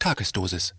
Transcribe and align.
Tagesdosis. 0.00 0.76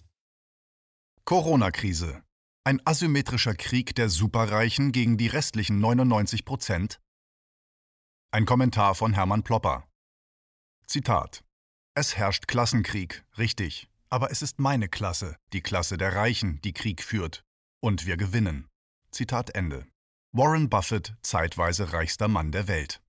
Corona-Krise. 1.26 2.24
Ein 2.64 2.82
asymmetrischer 2.86 3.54
Krieg 3.54 3.94
der 3.96 4.08
Superreichen 4.08 4.94
gegen 4.94 5.18
die 5.18 5.28
restlichen 5.28 5.82
99 5.82 6.46
Prozent? 6.46 7.02
Ein 8.32 8.46
Kommentar 8.46 8.96
von 8.96 9.12
Hermann 9.12 9.44
Plopper. 9.44 9.90
Zitat. 10.88 11.44
Es 11.96 12.16
herrscht 12.16 12.48
Klassenkrieg, 12.48 13.26
richtig, 13.38 13.90
aber 14.10 14.32
es 14.32 14.42
ist 14.42 14.58
meine 14.58 14.88
Klasse, 14.88 15.36
die 15.52 15.62
Klasse 15.62 15.98
der 15.98 16.16
Reichen, 16.16 16.62
die 16.62 16.72
Krieg 16.72 17.04
führt. 17.04 17.44
Und 17.82 18.06
wir 18.06 18.16
gewinnen. 18.16 18.70
Zitat 19.12 19.50
Ende. 19.50 19.86
Warren 20.32 20.70
Buffett, 20.70 21.14
zeitweise 21.24 21.92
reichster 21.92 22.30
Mann 22.30 22.54
der 22.54 22.70
Welt. 22.70 23.02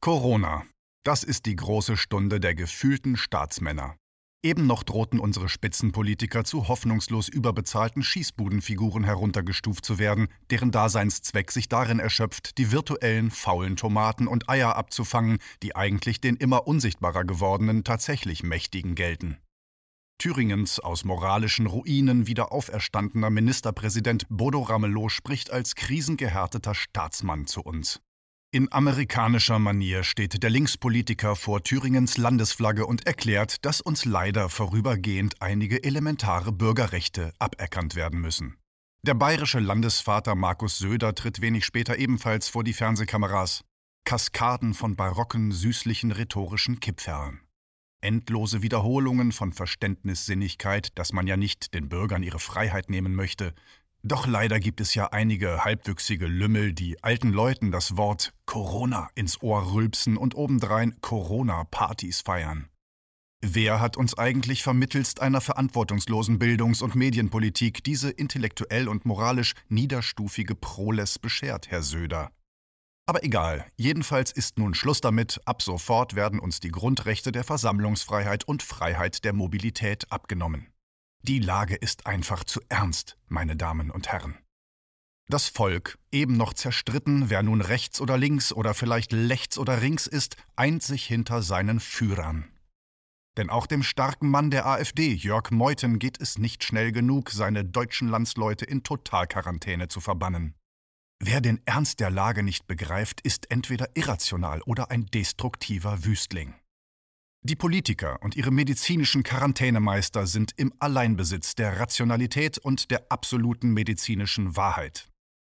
Corona. 0.00 0.64
Das 1.02 1.24
ist 1.24 1.46
die 1.46 1.56
große 1.56 1.96
Stunde 1.96 2.38
der 2.38 2.54
gefühlten 2.54 3.16
Staatsmänner. 3.16 3.96
Eben 4.44 4.66
noch 4.66 4.82
drohten 4.82 5.20
unsere 5.20 5.48
Spitzenpolitiker 5.48 6.42
zu 6.42 6.66
hoffnungslos 6.66 7.28
überbezahlten 7.28 8.02
Schießbudenfiguren 8.02 9.04
heruntergestuft 9.04 9.84
zu 9.84 10.00
werden, 10.00 10.26
deren 10.50 10.72
Daseinszweck 10.72 11.52
sich 11.52 11.68
darin 11.68 12.00
erschöpft, 12.00 12.58
die 12.58 12.72
virtuellen 12.72 13.30
faulen 13.30 13.76
Tomaten 13.76 14.26
und 14.26 14.48
Eier 14.48 14.74
abzufangen, 14.74 15.38
die 15.62 15.76
eigentlich 15.76 16.20
den 16.20 16.34
immer 16.34 16.66
unsichtbarer 16.66 17.22
gewordenen 17.24 17.84
tatsächlich 17.84 18.42
Mächtigen 18.42 18.96
gelten. 18.96 19.38
Thüringens 20.18 20.80
aus 20.80 21.04
moralischen 21.04 21.66
Ruinen 21.66 22.26
wieder 22.26 22.50
auferstandener 22.50 23.30
Ministerpräsident 23.30 24.26
Bodo 24.28 24.62
Ramelow 24.62 25.08
spricht 25.08 25.52
als 25.52 25.76
krisengehärteter 25.76 26.74
Staatsmann 26.74 27.46
zu 27.46 27.60
uns. 27.60 28.00
In 28.54 28.70
amerikanischer 28.70 29.58
Manier 29.58 30.04
steht 30.04 30.42
der 30.42 30.50
Linkspolitiker 30.50 31.36
vor 31.36 31.62
Thüringens 31.62 32.18
Landesflagge 32.18 32.84
und 32.84 33.06
erklärt, 33.06 33.64
dass 33.64 33.80
uns 33.80 34.04
leider 34.04 34.50
vorübergehend 34.50 35.40
einige 35.40 35.82
elementare 35.82 36.52
Bürgerrechte 36.52 37.32
aberkannt 37.38 37.94
werden 37.94 38.20
müssen. 38.20 38.58
Der 39.06 39.14
bayerische 39.14 39.58
Landesvater 39.58 40.34
Markus 40.34 40.76
Söder 40.76 41.14
tritt 41.14 41.40
wenig 41.40 41.64
später 41.64 41.96
ebenfalls 41.96 42.48
vor 42.48 42.62
die 42.62 42.74
Fernsehkameras. 42.74 43.64
Kaskaden 44.04 44.74
von 44.74 44.96
barocken, 44.96 45.50
süßlichen 45.50 46.12
rhetorischen 46.12 46.78
Kippferlen. 46.78 47.40
Endlose 48.02 48.60
Wiederholungen 48.60 49.32
von 49.32 49.54
Verständnissinnigkeit, 49.54 50.98
dass 50.98 51.14
man 51.14 51.26
ja 51.26 51.38
nicht 51.38 51.72
den 51.72 51.88
Bürgern 51.88 52.22
ihre 52.22 52.38
Freiheit 52.38 52.90
nehmen 52.90 53.14
möchte, 53.14 53.54
doch 54.02 54.26
leider 54.26 54.58
gibt 54.58 54.80
es 54.80 54.94
ja 54.94 55.12
einige 55.12 55.64
halbwüchsige 55.64 56.26
Lümmel, 56.26 56.72
die 56.72 57.02
alten 57.02 57.30
Leuten 57.30 57.70
das 57.70 57.96
Wort 57.96 58.32
Corona 58.46 59.08
ins 59.14 59.42
Ohr 59.42 59.72
rülpsen 59.72 60.16
und 60.16 60.34
obendrein 60.34 61.00
Corona-Partys 61.00 62.20
feiern. 62.22 62.68
Wer 63.44 63.80
hat 63.80 63.96
uns 63.96 64.16
eigentlich 64.16 64.62
vermittelst 64.62 65.20
einer 65.20 65.40
verantwortungslosen 65.40 66.38
Bildungs- 66.38 66.82
und 66.82 66.94
Medienpolitik 66.94 67.82
diese 67.82 68.10
intellektuell 68.10 68.88
und 68.88 69.04
moralisch 69.04 69.54
niederstufige 69.68 70.54
Proles 70.54 71.18
beschert, 71.18 71.70
Herr 71.70 71.82
Söder? 71.82 72.30
Aber 73.06 73.24
egal, 73.24 73.66
jedenfalls 73.76 74.30
ist 74.30 74.58
nun 74.58 74.74
Schluss 74.74 75.00
damit, 75.00 75.40
ab 75.44 75.60
sofort 75.60 76.14
werden 76.14 76.38
uns 76.38 76.60
die 76.60 76.70
Grundrechte 76.70 77.32
der 77.32 77.42
Versammlungsfreiheit 77.42 78.44
und 78.44 78.62
Freiheit 78.62 79.24
der 79.24 79.32
Mobilität 79.32 80.10
abgenommen. 80.10 80.71
Die 81.24 81.38
Lage 81.38 81.76
ist 81.76 82.06
einfach 82.06 82.42
zu 82.42 82.60
ernst, 82.68 83.16
meine 83.28 83.54
Damen 83.54 83.92
und 83.92 84.08
Herren. 84.08 84.38
Das 85.28 85.48
Volk, 85.48 85.98
eben 86.10 86.36
noch 86.36 86.52
zerstritten, 86.52 87.30
wer 87.30 87.44
nun 87.44 87.60
rechts 87.60 88.00
oder 88.00 88.18
links 88.18 88.52
oder 88.52 88.74
vielleicht 88.74 89.12
lechts 89.12 89.56
oder 89.56 89.80
rings 89.82 90.08
ist, 90.08 90.36
eint 90.56 90.82
sich 90.82 91.06
hinter 91.06 91.42
seinen 91.42 91.78
Führern. 91.78 92.50
Denn 93.36 93.50
auch 93.50 93.68
dem 93.68 93.84
starken 93.84 94.28
Mann 94.28 94.50
der 94.50 94.66
AfD, 94.66 95.12
Jörg 95.12 95.52
Meuthen, 95.52 96.00
geht 96.00 96.20
es 96.20 96.38
nicht 96.38 96.64
schnell 96.64 96.90
genug, 96.90 97.30
seine 97.30 97.64
deutschen 97.64 98.08
Landsleute 98.08 98.64
in 98.64 98.82
Totalquarantäne 98.82 99.86
zu 99.86 100.00
verbannen. 100.00 100.54
Wer 101.20 101.40
den 101.40 101.60
Ernst 101.66 102.00
der 102.00 102.10
Lage 102.10 102.42
nicht 102.42 102.66
begreift, 102.66 103.20
ist 103.20 103.48
entweder 103.48 103.88
irrational 103.94 104.60
oder 104.62 104.90
ein 104.90 105.06
destruktiver 105.06 106.04
Wüstling. 106.04 106.54
Die 107.44 107.56
Politiker 107.56 108.18
und 108.22 108.36
ihre 108.36 108.52
medizinischen 108.52 109.24
Quarantänemeister 109.24 110.28
sind 110.28 110.52
im 110.56 110.72
Alleinbesitz 110.78 111.56
der 111.56 111.80
Rationalität 111.80 112.58
und 112.58 112.92
der 112.92 113.10
absoluten 113.10 113.72
medizinischen 113.72 114.56
Wahrheit. 114.56 115.08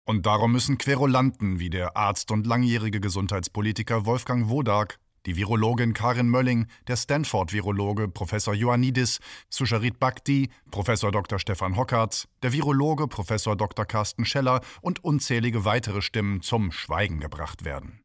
Und 0.05 0.25
darum 0.25 0.53
müssen 0.53 0.77
Querulanten 0.77 1.59
wie 1.59 1.69
der 1.69 1.97
Arzt 1.97 2.31
und 2.31 2.47
langjährige 2.47 3.01
Gesundheitspolitiker 3.01 4.05
Wolfgang 4.05 4.47
Wodak, 4.47 4.97
die 5.25 5.35
Virologin 5.35 5.93
Karin 5.93 6.29
Mölling, 6.29 6.67
der 6.87 6.95
Stanford-Virologe 6.95 8.07
Professor 8.07 8.53
Ioannidis, 8.53 9.19
Susharit 9.49 9.99
Bhakti, 9.99 10.49
Professor 10.71 11.11
Dr. 11.11 11.37
Stefan 11.37 11.75
Hockarts, 11.75 12.29
der 12.43 12.53
Virologe 12.53 13.09
Professor 13.09 13.57
Dr. 13.57 13.85
Carsten 13.85 14.23
Scheller 14.23 14.61
und 14.81 15.03
unzählige 15.03 15.65
weitere 15.65 16.01
Stimmen 16.01 16.41
zum 16.41 16.71
Schweigen 16.71 17.19
gebracht 17.19 17.65
werden. 17.65 18.02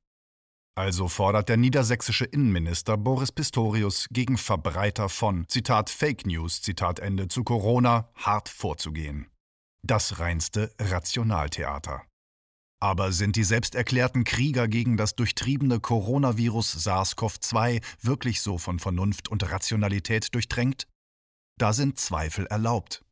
Also 0.79 1.09
fordert 1.09 1.49
der 1.49 1.57
niedersächsische 1.57 2.25
Innenminister 2.25 2.97
Boris 2.97 3.33
Pistorius 3.33 4.07
gegen 4.13 4.39
Verbreiter 4.39 5.09
von, 5.09 5.45
Zitat, 5.49 5.91
Fake 5.91 6.25
News, 6.25 6.63
Zitat 6.63 7.01
Ende, 7.01 7.27
zu 7.27 7.43
Corona 7.43 8.09
hart 8.15 8.49
vorzugehen. 8.49 9.27
Das 9.83 10.21
reinste 10.21 10.73
Rationaltheater. 10.79 12.05
Aber 12.81 13.11
sind 13.11 13.35
die 13.35 13.43
selbsterklärten 13.43 14.23
Krieger 14.23 14.69
gegen 14.69 14.97
das 14.97 15.17
durchtriebene 15.17 15.81
Coronavirus 15.81 16.87
SARS-CoV-2 16.87 17.83
wirklich 18.01 18.41
so 18.41 18.57
von 18.57 18.79
Vernunft 18.79 19.29
und 19.29 19.51
Rationalität 19.51 20.33
durchtränkt? 20.33 20.87
Da 21.59 21.73
sind 21.73 21.99
Zweifel 21.99 22.47
erlaubt. 22.47 23.03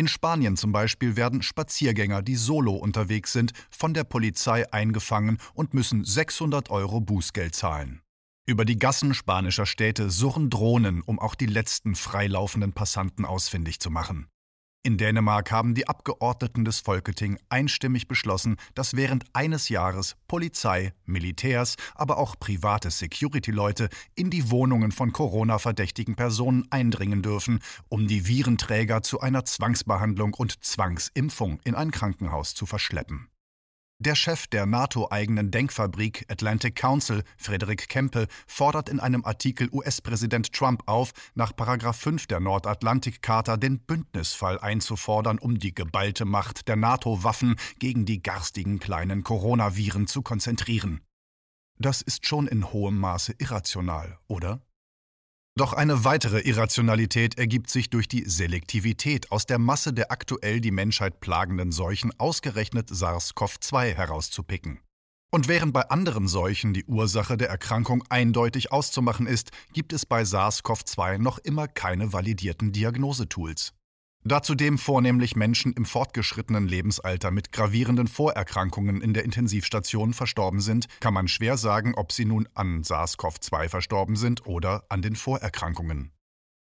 In 0.00 0.08
Spanien 0.08 0.56
zum 0.56 0.72
Beispiel 0.72 1.14
werden 1.14 1.42
Spaziergänger, 1.42 2.22
die 2.22 2.36
solo 2.36 2.72
unterwegs 2.72 3.34
sind, 3.34 3.52
von 3.68 3.92
der 3.92 4.04
Polizei 4.04 4.64
eingefangen 4.72 5.36
und 5.52 5.74
müssen 5.74 6.06
600 6.06 6.70
Euro 6.70 7.02
Bußgeld 7.02 7.54
zahlen. 7.54 8.00
Über 8.46 8.64
die 8.64 8.78
Gassen 8.78 9.12
spanischer 9.12 9.66
Städte 9.66 10.08
surren 10.08 10.48
Drohnen, 10.48 11.02
um 11.02 11.18
auch 11.18 11.34
die 11.34 11.44
letzten 11.44 11.94
freilaufenden 11.96 12.72
Passanten 12.72 13.26
ausfindig 13.26 13.78
zu 13.78 13.90
machen. 13.90 14.28
In 14.82 14.96
Dänemark 14.96 15.52
haben 15.52 15.74
die 15.74 15.88
Abgeordneten 15.88 16.64
des 16.64 16.80
Folketing 16.80 17.38
einstimmig 17.50 18.08
beschlossen, 18.08 18.56
dass 18.74 18.96
während 18.96 19.24
eines 19.34 19.68
Jahres 19.68 20.16
Polizei, 20.26 20.94
Militärs, 21.04 21.76
aber 21.94 22.16
auch 22.16 22.40
private 22.40 22.90
Security-Leute 22.90 23.90
in 24.14 24.30
die 24.30 24.50
Wohnungen 24.50 24.90
von 24.90 25.12
Corona-verdächtigen 25.12 26.16
Personen 26.16 26.66
eindringen 26.70 27.20
dürfen, 27.20 27.58
um 27.90 28.08
die 28.08 28.26
Virenträger 28.26 29.02
zu 29.02 29.20
einer 29.20 29.44
Zwangsbehandlung 29.44 30.32
und 30.32 30.64
Zwangsimpfung 30.64 31.60
in 31.64 31.74
ein 31.74 31.90
Krankenhaus 31.90 32.54
zu 32.54 32.64
verschleppen. 32.64 33.28
Der 34.02 34.14
Chef 34.14 34.46
der 34.46 34.64
NATO-eigenen 34.64 35.50
Denkfabrik 35.50 36.24
Atlantic 36.30 36.74
Council, 36.74 37.22
Frederik 37.36 37.90
Kempe, 37.90 38.28
fordert 38.46 38.88
in 38.88 38.98
einem 38.98 39.26
Artikel 39.26 39.68
US-Präsident 39.70 40.54
Trump 40.54 40.84
auf, 40.86 41.12
nach 41.34 41.52
5 41.54 42.26
der 42.26 42.40
Nordatlantik-Charta 42.40 43.58
den 43.58 43.80
Bündnisfall 43.80 44.58
einzufordern, 44.58 45.38
um 45.38 45.58
die 45.58 45.74
geballte 45.74 46.24
Macht 46.24 46.66
der 46.68 46.76
NATO-Waffen 46.76 47.56
gegen 47.78 48.06
die 48.06 48.22
garstigen 48.22 48.78
kleinen 48.78 49.22
Coronaviren 49.22 50.06
zu 50.06 50.22
konzentrieren. 50.22 51.02
Das 51.78 52.00
ist 52.00 52.26
schon 52.26 52.46
in 52.46 52.72
hohem 52.72 52.98
Maße 52.98 53.34
irrational, 53.36 54.18
oder? 54.28 54.62
Doch 55.56 55.72
eine 55.72 56.04
weitere 56.04 56.40
Irrationalität 56.40 57.38
ergibt 57.38 57.70
sich 57.70 57.90
durch 57.90 58.08
die 58.08 58.24
Selektivität 58.24 59.30
aus 59.30 59.46
der 59.46 59.58
Masse 59.58 59.92
der 59.92 60.10
aktuell 60.12 60.60
die 60.60 60.70
Menschheit 60.70 61.20
plagenden 61.20 61.72
Seuchen 61.72 62.12
ausgerechnet 62.18 62.88
SARS-CoV-2 62.88 63.94
herauszupicken. 63.94 64.80
Und 65.32 65.46
während 65.46 65.72
bei 65.72 65.82
anderen 65.90 66.26
Seuchen 66.26 66.72
die 66.72 66.84
Ursache 66.84 67.36
der 67.36 67.48
Erkrankung 67.48 68.02
eindeutig 68.08 68.72
auszumachen 68.72 69.26
ist, 69.26 69.50
gibt 69.72 69.92
es 69.92 70.06
bei 70.06 70.22
SARS-CoV-2 70.22 71.18
noch 71.18 71.38
immer 71.38 71.68
keine 71.68 72.12
validierten 72.12 72.72
Diagnosetools. 72.72 73.72
Da 74.22 74.42
zudem 74.42 74.76
vornehmlich 74.76 75.34
Menschen 75.34 75.72
im 75.72 75.86
fortgeschrittenen 75.86 76.68
Lebensalter 76.68 77.30
mit 77.30 77.52
gravierenden 77.52 78.06
Vorerkrankungen 78.06 79.00
in 79.00 79.14
der 79.14 79.24
Intensivstation 79.24 80.12
verstorben 80.12 80.60
sind, 80.60 80.88
kann 81.00 81.14
man 81.14 81.26
schwer 81.26 81.56
sagen, 81.56 81.94
ob 81.94 82.12
sie 82.12 82.26
nun 82.26 82.46
an 82.52 82.82
SARS-CoV-2 82.82 83.70
verstorben 83.70 84.16
sind 84.16 84.44
oder 84.44 84.84
an 84.90 85.00
den 85.00 85.16
Vorerkrankungen. 85.16 86.12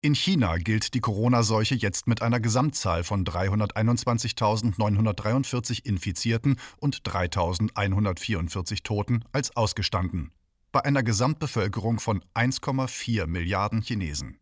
In 0.03 0.15
China 0.15 0.57
gilt 0.57 0.95
die 0.95 0.99
Corona-Seuche 1.01 1.75
jetzt 1.75 2.07
mit 2.07 2.23
einer 2.23 2.39
Gesamtzahl 2.39 3.03
von 3.03 3.25
321.943 3.25 5.85
Infizierten 5.85 6.55
und 6.77 7.03
3.144 7.03 8.83
Toten 8.83 9.25
als 9.33 9.55
ausgestanden, 9.57 10.31
bei 10.71 10.85
einer 10.85 11.03
Gesamtbevölkerung 11.03 11.99
von 11.99 12.23
1,4 12.33 13.27
Milliarden 13.27 13.81
Chinesen. 13.81 14.40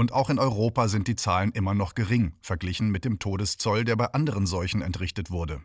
Und 0.00 0.12
auch 0.12 0.30
in 0.30 0.38
Europa 0.38 0.88
sind 0.88 1.08
die 1.08 1.14
Zahlen 1.14 1.52
immer 1.52 1.74
noch 1.74 1.94
gering, 1.94 2.32
verglichen 2.40 2.88
mit 2.88 3.04
dem 3.04 3.18
Todeszoll, 3.18 3.84
der 3.84 3.96
bei 3.96 4.06
anderen 4.06 4.46
Seuchen 4.46 4.80
entrichtet 4.80 5.30
wurde. 5.30 5.60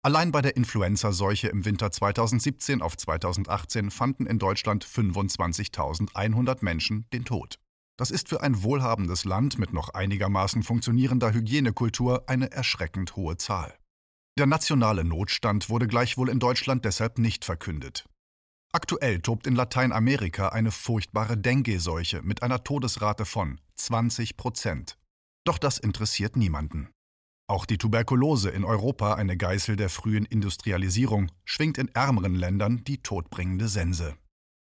Allein 0.00 0.32
bei 0.32 0.40
der 0.40 0.56
Influenza-Seuche 0.56 1.48
im 1.48 1.66
Winter 1.66 1.90
2017 1.90 2.80
auf 2.80 2.96
2018 2.96 3.90
fanden 3.90 4.24
in 4.24 4.38
Deutschland 4.38 4.86
25.100 4.86 6.64
Menschen 6.64 7.04
den 7.12 7.26
Tod. 7.26 7.58
Das 7.98 8.10
ist 8.10 8.30
für 8.30 8.40
ein 8.40 8.62
wohlhabendes 8.62 9.26
Land 9.26 9.58
mit 9.58 9.74
noch 9.74 9.90
einigermaßen 9.90 10.62
funktionierender 10.62 11.34
Hygienekultur 11.34 12.24
eine 12.26 12.50
erschreckend 12.52 13.16
hohe 13.16 13.36
Zahl. 13.36 13.74
Der 14.38 14.46
nationale 14.46 15.04
Notstand 15.04 15.68
wurde 15.68 15.88
gleichwohl 15.88 16.30
in 16.30 16.38
Deutschland 16.38 16.86
deshalb 16.86 17.18
nicht 17.18 17.44
verkündet. 17.44 18.06
Aktuell 18.74 19.20
tobt 19.20 19.46
in 19.46 19.54
Lateinamerika 19.54 20.48
eine 20.48 20.72
furchtbare 20.72 21.38
Dengue-Seuche 21.38 22.22
mit 22.22 22.42
einer 22.42 22.64
Todesrate 22.64 23.24
von 23.24 23.60
20 23.76 24.36
Prozent. 24.36 24.98
Doch 25.44 25.58
das 25.58 25.78
interessiert 25.78 26.34
niemanden. 26.34 26.90
Auch 27.46 27.66
die 27.66 27.78
Tuberkulose 27.78 28.50
in 28.50 28.64
Europa, 28.64 29.14
eine 29.14 29.36
Geißel 29.36 29.76
der 29.76 29.90
frühen 29.90 30.24
Industrialisierung, 30.24 31.30
schwingt 31.44 31.78
in 31.78 31.86
ärmeren 31.94 32.34
Ländern 32.34 32.82
die 32.82 32.98
todbringende 32.98 33.68
Sense. 33.68 34.16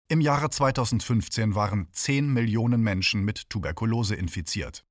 Im 0.08 0.22
Jahre 0.22 0.50
2015 0.50 1.54
waren 1.56 1.90
10 1.92 2.32
Millionen 2.32 2.82
Menschen 2.82 3.26
mit 3.26 3.50
Tuberkulose 3.50 4.16
infiziert. 4.16 4.86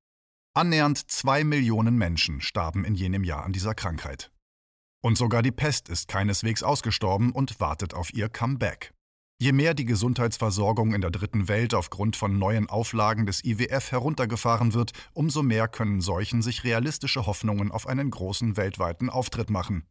Annähernd 0.52 0.98
2 1.10 1.44
Millionen 1.44 1.96
Menschen 1.96 2.42
starben 2.42 2.84
in 2.84 2.94
jenem 2.94 3.24
Jahr 3.24 3.44
an 3.44 3.54
dieser 3.54 3.74
Krankheit. 3.74 4.30
Und 5.02 5.16
sogar 5.16 5.40
die 5.40 5.52
Pest 5.52 5.88
ist 5.88 6.08
keineswegs 6.08 6.62
ausgestorben 6.62 7.32
und 7.32 7.58
wartet 7.58 7.94
auf 7.94 8.12
ihr 8.12 8.28
Comeback. 8.28 8.92
Je 9.40 9.52
mehr 9.52 9.72
die 9.72 9.84
Gesundheitsversorgung 9.84 10.94
in 10.94 11.00
der 11.00 11.12
dritten 11.12 11.46
Welt 11.46 11.72
aufgrund 11.72 12.16
von 12.16 12.40
neuen 12.40 12.68
Auflagen 12.68 13.24
des 13.24 13.44
IWF 13.44 13.92
heruntergefahren 13.92 14.74
wird, 14.74 14.90
umso 15.12 15.44
mehr 15.44 15.68
können 15.68 16.00
Seuchen 16.00 16.42
sich 16.42 16.64
realistische 16.64 17.24
Hoffnungen 17.24 17.70
auf 17.70 17.86
einen 17.86 18.10
großen 18.10 18.56
weltweiten 18.56 19.08
Auftritt 19.08 19.48
machen. 19.48 19.86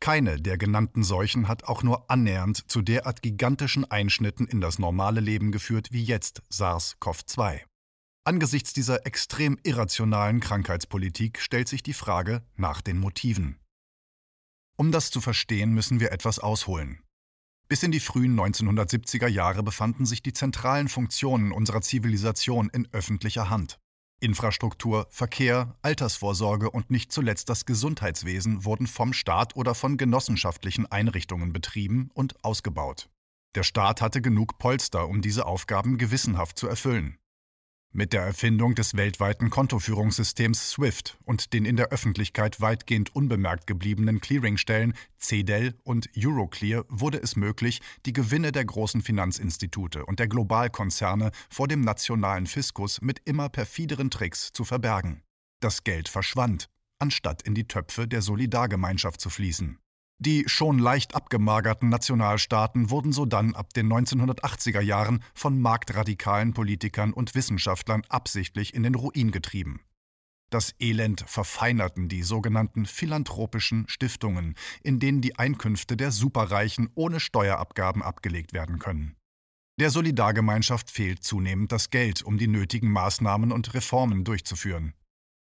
Keine 0.00 0.40
der 0.40 0.58
genannten 0.58 1.02
Seuchen 1.02 1.48
hat 1.48 1.64
auch 1.64 1.82
nur 1.82 2.10
annähernd 2.10 2.70
zu 2.70 2.82
derart 2.82 3.22
gigantischen 3.22 3.90
Einschnitten 3.90 4.46
in 4.46 4.60
das 4.60 4.78
normale 4.78 5.20
Leben 5.20 5.50
geführt 5.50 5.88
wie 5.92 6.04
jetzt 6.04 6.42
SARS-CoV-2. 6.50 7.60
Angesichts 8.24 8.74
dieser 8.74 9.06
extrem 9.06 9.58
irrationalen 9.62 10.40
Krankheitspolitik 10.40 11.40
stellt 11.40 11.68
sich 11.68 11.82
die 11.82 11.94
Frage 11.94 12.42
nach 12.56 12.82
den 12.82 12.98
Motiven. 12.98 13.58
Um 14.76 14.92
das 14.92 15.10
zu 15.10 15.22
verstehen, 15.22 15.72
müssen 15.72 16.00
wir 16.00 16.12
etwas 16.12 16.38
ausholen. 16.38 17.02
Bis 17.70 17.84
in 17.84 17.92
die 17.92 18.00
frühen 18.00 18.36
1970er 18.36 19.28
Jahre 19.28 19.62
befanden 19.62 20.04
sich 20.04 20.24
die 20.24 20.32
zentralen 20.32 20.88
Funktionen 20.88 21.52
unserer 21.52 21.82
Zivilisation 21.82 22.68
in 22.68 22.88
öffentlicher 22.90 23.48
Hand. 23.48 23.78
Infrastruktur, 24.18 25.06
Verkehr, 25.10 25.78
Altersvorsorge 25.80 26.68
und 26.68 26.90
nicht 26.90 27.12
zuletzt 27.12 27.48
das 27.48 27.66
Gesundheitswesen 27.66 28.64
wurden 28.64 28.88
vom 28.88 29.12
Staat 29.12 29.54
oder 29.54 29.76
von 29.76 29.98
genossenschaftlichen 29.98 30.90
Einrichtungen 30.90 31.52
betrieben 31.52 32.10
und 32.12 32.44
ausgebaut. 32.44 33.08
Der 33.54 33.62
Staat 33.62 34.00
hatte 34.00 34.20
genug 34.20 34.58
Polster, 34.58 35.08
um 35.08 35.22
diese 35.22 35.46
Aufgaben 35.46 35.96
gewissenhaft 35.96 36.58
zu 36.58 36.66
erfüllen. 36.66 37.19
Mit 37.92 38.12
der 38.12 38.22
Erfindung 38.22 38.76
des 38.76 38.96
weltweiten 38.96 39.50
Kontoführungssystems 39.50 40.70
SWIFT 40.70 41.18
und 41.24 41.52
den 41.52 41.64
in 41.64 41.74
der 41.74 41.88
Öffentlichkeit 41.88 42.60
weitgehend 42.60 43.16
unbemerkt 43.16 43.66
gebliebenen 43.66 44.20
Clearingstellen 44.20 44.94
CEDEL 45.18 45.74
und 45.82 46.08
Euroclear 46.16 46.84
wurde 46.88 47.18
es 47.18 47.34
möglich, 47.34 47.80
die 48.06 48.12
Gewinne 48.12 48.52
der 48.52 48.64
großen 48.64 49.02
Finanzinstitute 49.02 50.06
und 50.06 50.20
der 50.20 50.28
Globalkonzerne 50.28 51.32
vor 51.48 51.66
dem 51.66 51.80
nationalen 51.80 52.46
Fiskus 52.46 53.00
mit 53.00 53.22
immer 53.24 53.48
perfideren 53.48 54.08
Tricks 54.08 54.52
zu 54.52 54.64
verbergen. 54.64 55.24
Das 55.58 55.82
Geld 55.82 56.08
verschwand, 56.08 56.68
anstatt 57.00 57.42
in 57.42 57.56
die 57.56 57.66
Töpfe 57.66 58.06
der 58.06 58.22
Solidargemeinschaft 58.22 59.20
zu 59.20 59.30
fließen. 59.30 59.80
Die 60.22 60.44
schon 60.46 60.78
leicht 60.78 61.14
abgemagerten 61.14 61.88
Nationalstaaten 61.88 62.90
wurden 62.90 63.10
sodann 63.10 63.54
ab 63.54 63.72
den 63.72 63.90
1980er 63.90 64.82
Jahren 64.82 65.24
von 65.32 65.58
marktradikalen 65.58 66.52
Politikern 66.52 67.14
und 67.14 67.34
Wissenschaftlern 67.34 68.02
absichtlich 68.10 68.74
in 68.74 68.82
den 68.82 68.94
Ruin 68.94 69.30
getrieben. 69.30 69.80
Das 70.50 70.74
Elend 70.78 71.24
verfeinerten 71.26 72.10
die 72.10 72.22
sogenannten 72.22 72.84
philanthropischen 72.84 73.88
Stiftungen, 73.88 74.56
in 74.82 75.00
denen 75.00 75.22
die 75.22 75.38
Einkünfte 75.38 75.96
der 75.96 76.10
Superreichen 76.10 76.90
ohne 76.94 77.18
Steuerabgaben 77.18 78.02
abgelegt 78.02 78.52
werden 78.52 78.78
können. 78.78 79.16
Der 79.78 79.88
Solidargemeinschaft 79.88 80.90
fehlt 80.90 81.24
zunehmend 81.24 81.72
das 81.72 81.88
Geld, 81.88 82.22
um 82.22 82.36
die 82.36 82.48
nötigen 82.48 82.90
Maßnahmen 82.90 83.52
und 83.52 83.72
Reformen 83.72 84.24
durchzuführen. 84.24 84.92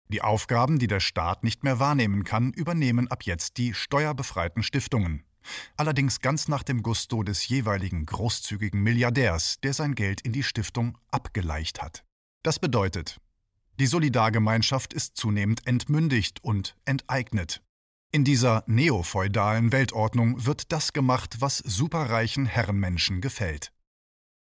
Die 0.09 0.21
Aufgaben, 0.21 0.79
die 0.79 0.87
der 0.87 0.99
Staat 0.99 1.43
nicht 1.43 1.63
mehr 1.63 1.79
wahrnehmen 1.79 2.23
kann, 2.23 2.53
übernehmen 2.53 3.09
ab 3.09 3.23
jetzt 3.23 3.57
die 3.57 3.73
steuerbefreiten 3.73 4.63
Stiftungen. 4.63 5.23
Allerdings 5.75 6.19
ganz 6.21 6.47
nach 6.47 6.63
dem 6.63 6.81
Gusto 6.81 7.23
des 7.23 7.47
jeweiligen 7.47 8.05
großzügigen 8.05 8.81
Milliardärs, 8.81 9.59
der 9.61 9.73
sein 9.73 9.95
Geld 9.95 10.21
in 10.21 10.33
die 10.33 10.43
Stiftung 10.43 10.97
abgeleicht 11.11 11.81
hat. 11.81 12.03
Das 12.43 12.59
bedeutet, 12.59 13.19
die 13.79 13.87
Solidargemeinschaft 13.87 14.93
ist 14.93 15.17
zunehmend 15.17 15.67
entmündigt 15.67 16.43
und 16.43 16.75
enteignet. 16.85 17.61
In 18.11 18.23
dieser 18.23 18.63
neofeudalen 18.67 19.71
Weltordnung 19.71 20.45
wird 20.45 20.71
das 20.71 20.93
gemacht, 20.93 21.37
was 21.39 21.57
superreichen 21.57 22.45
Herrenmenschen 22.45 23.21
gefällt. 23.21 23.71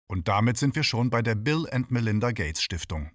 Und 0.08 0.28
damit 0.28 0.58
sind 0.58 0.74
wir 0.74 0.82
schon 0.82 1.10
bei 1.10 1.22
der 1.22 1.36
Bill 1.36 1.66
and 1.70 1.90
Melinda 1.90 2.32
Gates 2.32 2.62
Stiftung. 2.62 3.12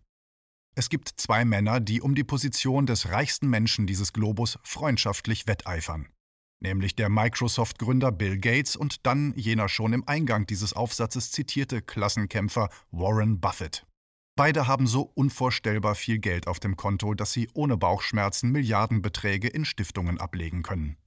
Es 0.77 0.89
gibt 0.89 1.09
zwei 1.17 1.43
Männer, 1.43 1.79
die 1.79 2.01
um 2.01 2.13
die 2.13 2.23
Position 2.23 2.85
des 2.85 3.09
reichsten 3.09 3.49
Menschen 3.49 3.87
dieses 3.87 4.13
Globus 4.13 4.59
freundschaftlich 4.61 5.47
wetteifern. 5.47 6.07
Nämlich 6.59 6.95
der 6.95 7.09
Microsoft-Gründer 7.09 8.11
Bill 8.11 8.37
Gates 8.37 8.75
und 8.75 9.07
dann 9.07 9.33
jener 9.35 9.69
schon 9.69 9.93
im 9.93 10.07
Eingang 10.07 10.45
dieses 10.45 10.73
Aufsatzes 10.73 11.31
zitierte 11.31 11.81
Klassenkämpfer 11.81 12.69
Warren 12.91 13.39
Buffett. 13.39 13.87
Beide 14.35 14.67
haben 14.67 14.85
so 14.85 15.01
unvorstellbar 15.15 15.95
viel 15.95 16.19
Geld 16.19 16.45
auf 16.45 16.59
dem 16.59 16.75
Konto, 16.75 17.15
dass 17.15 17.33
sie 17.33 17.49
ohne 17.55 17.75
Bauchschmerzen 17.75 18.51
Milliardenbeträge 18.51 19.47
in 19.47 19.65
Stiftungen 19.65 20.19
ablegen 20.19 20.61
können. 20.61 20.97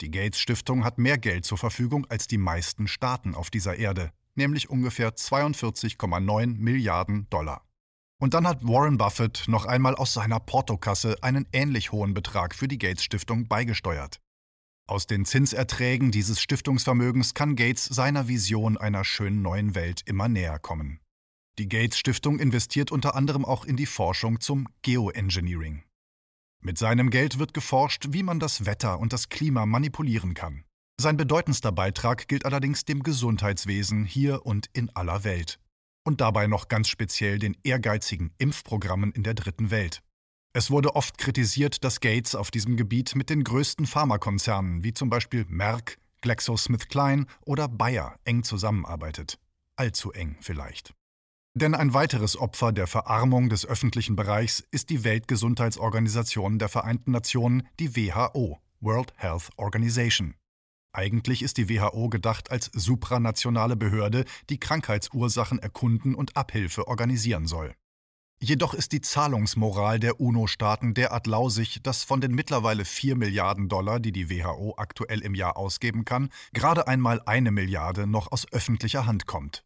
Die 0.00 0.10
Gates 0.10 0.40
Stiftung 0.40 0.82
hat 0.82 0.98
mehr 0.98 1.16
Geld 1.16 1.44
zur 1.44 1.58
Verfügung 1.58 2.06
als 2.06 2.26
die 2.26 2.38
meisten 2.38 2.88
Staaten 2.88 3.36
auf 3.36 3.50
dieser 3.50 3.76
Erde, 3.76 4.10
nämlich 4.34 4.68
ungefähr 4.68 5.14
42,9 5.14 6.56
Milliarden 6.58 7.30
Dollar. 7.30 7.62
Und 8.18 8.32
dann 8.32 8.46
hat 8.46 8.66
Warren 8.66 8.96
Buffett 8.96 9.44
noch 9.46 9.66
einmal 9.66 9.94
aus 9.94 10.14
seiner 10.14 10.40
Portokasse 10.40 11.16
einen 11.22 11.46
ähnlich 11.52 11.92
hohen 11.92 12.14
Betrag 12.14 12.54
für 12.54 12.66
die 12.66 12.78
Gates 12.78 13.04
Stiftung 13.04 13.46
beigesteuert. 13.46 14.20
Aus 14.88 15.06
den 15.06 15.24
Zinserträgen 15.24 16.12
dieses 16.12 16.40
Stiftungsvermögens 16.40 17.34
kann 17.34 17.56
Gates 17.56 17.84
seiner 17.84 18.28
Vision 18.28 18.78
einer 18.78 19.04
schönen 19.04 19.42
neuen 19.42 19.74
Welt 19.74 20.02
immer 20.06 20.28
näher 20.28 20.58
kommen. 20.58 21.00
Die 21.58 21.68
Gates 21.68 21.98
Stiftung 21.98 22.38
investiert 22.38 22.90
unter 22.90 23.14
anderem 23.14 23.44
auch 23.44 23.64
in 23.64 23.76
die 23.76 23.86
Forschung 23.86 24.40
zum 24.40 24.68
Geoengineering. 24.82 25.82
Mit 26.62 26.78
seinem 26.78 27.10
Geld 27.10 27.38
wird 27.38 27.52
geforscht, 27.52 28.06
wie 28.10 28.22
man 28.22 28.40
das 28.40 28.64
Wetter 28.64 28.98
und 28.98 29.12
das 29.12 29.28
Klima 29.28 29.66
manipulieren 29.66 30.34
kann. 30.34 30.64
Sein 30.98 31.16
bedeutendster 31.16 31.72
Beitrag 31.72 32.28
gilt 32.28 32.46
allerdings 32.46 32.84
dem 32.84 33.02
Gesundheitswesen 33.02 34.04
hier 34.04 34.46
und 34.46 34.70
in 34.72 34.88
aller 34.94 35.24
Welt 35.24 35.58
und 36.06 36.20
dabei 36.20 36.46
noch 36.46 36.68
ganz 36.68 36.88
speziell 36.88 37.38
den 37.38 37.56
ehrgeizigen 37.64 38.30
Impfprogrammen 38.38 39.12
in 39.12 39.24
der 39.24 39.34
dritten 39.34 39.70
Welt. 39.70 40.02
Es 40.52 40.70
wurde 40.70 40.96
oft 40.96 41.18
kritisiert, 41.18 41.84
dass 41.84 42.00
Gates 42.00 42.34
auf 42.34 42.50
diesem 42.50 42.76
Gebiet 42.76 43.14
mit 43.14 43.28
den 43.28 43.44
größten 43.44 43.84
Pharmakonzernen 43.86 44.84
wie 44.84 44.94
zum 44.94 45.10
Beispiel 45.10 45.44
Merck, 45.48 45.98
GlaxoSmithKline 46.22 47.26
oder 47.44 47.68
Bayer 47.68 48.18
eng 48.24 48.42
zusammenarbeitet. 48.42 49.38
Allzu 49.74 50.12
eng 50.12 50.36
vielleicht. 50.40 50.94
Denn 51.54 51.74
ein 51.74 51.92
weiteres 51.92 52.38
Opfer 52.38 52.72
der 52.72 52.86
Verarmung 52.86 53.48
des 53.48 53.66
öffentlichen 53.66 54.16
Bereichs 54.16 54.62
ist 54.70 54.90
die 54.90 55.04
Weltgesundheitsorganisation 55.04 56.58
der 56.58 56.68
Vereinten 56.68 57.10
Nationen, 57.10 57.66
die 57.80 57.96
WHO, 57.96 58.58
World 58.80 59.12
Health 59.16 59.50
Organization. 59.56 60.34
Eigentlich 60.96 61.42
ist 61.42 61.58
die 61.58 61.68
WHO 61.68 62.08
gedacht 62.08 62.50
als 62.50 62.70
supranationale 62.72 63.76
Behörde, 63.76 64.24
die 64.48 64.58
Krankheitsursachen 64.58 65.58
erkunden 65.58 66.14
und 66.14 66.38
Abhilfe 66.38 66.88
organisieren 66.88 67.46
soll. 67.46 67.74
Jedoch 68.40 68.72
ist 68.72 68.92
die 68.92 69.02
Zahlungsmoral 69.02 70.00
der 70.00 70.20
UNO-Staaten 70.20 70.94
derart 70.94 71.26
lausig, 71.26 71.82
dass 71.82 72.02
von 72.02 72.22
den 72.22 72.34
mittlerweile 72.34 72.86
4 72.86 73.14
Milliarden 73.14 73.68
Dollar, 73.68 74.00
die 74.00 74.12
die 74.12 74.30
WHO 74.30 74.74
aktuell 74.78 75.20
im 75.20 75.34
Jahr 75.34 75.58
ausgeben 75.58 76.06
kann, 76.06 76.30
gerade 76.54 76.88
einmal 76.88 77.20
eine 77.26 77.50
Milliarde 77.50 78.06
noch 78.06 78.32
aus 78.32 78.50
öffentlicher 78.50 79.04
Hand 79.04 79.26
kommt. 79.26 79.64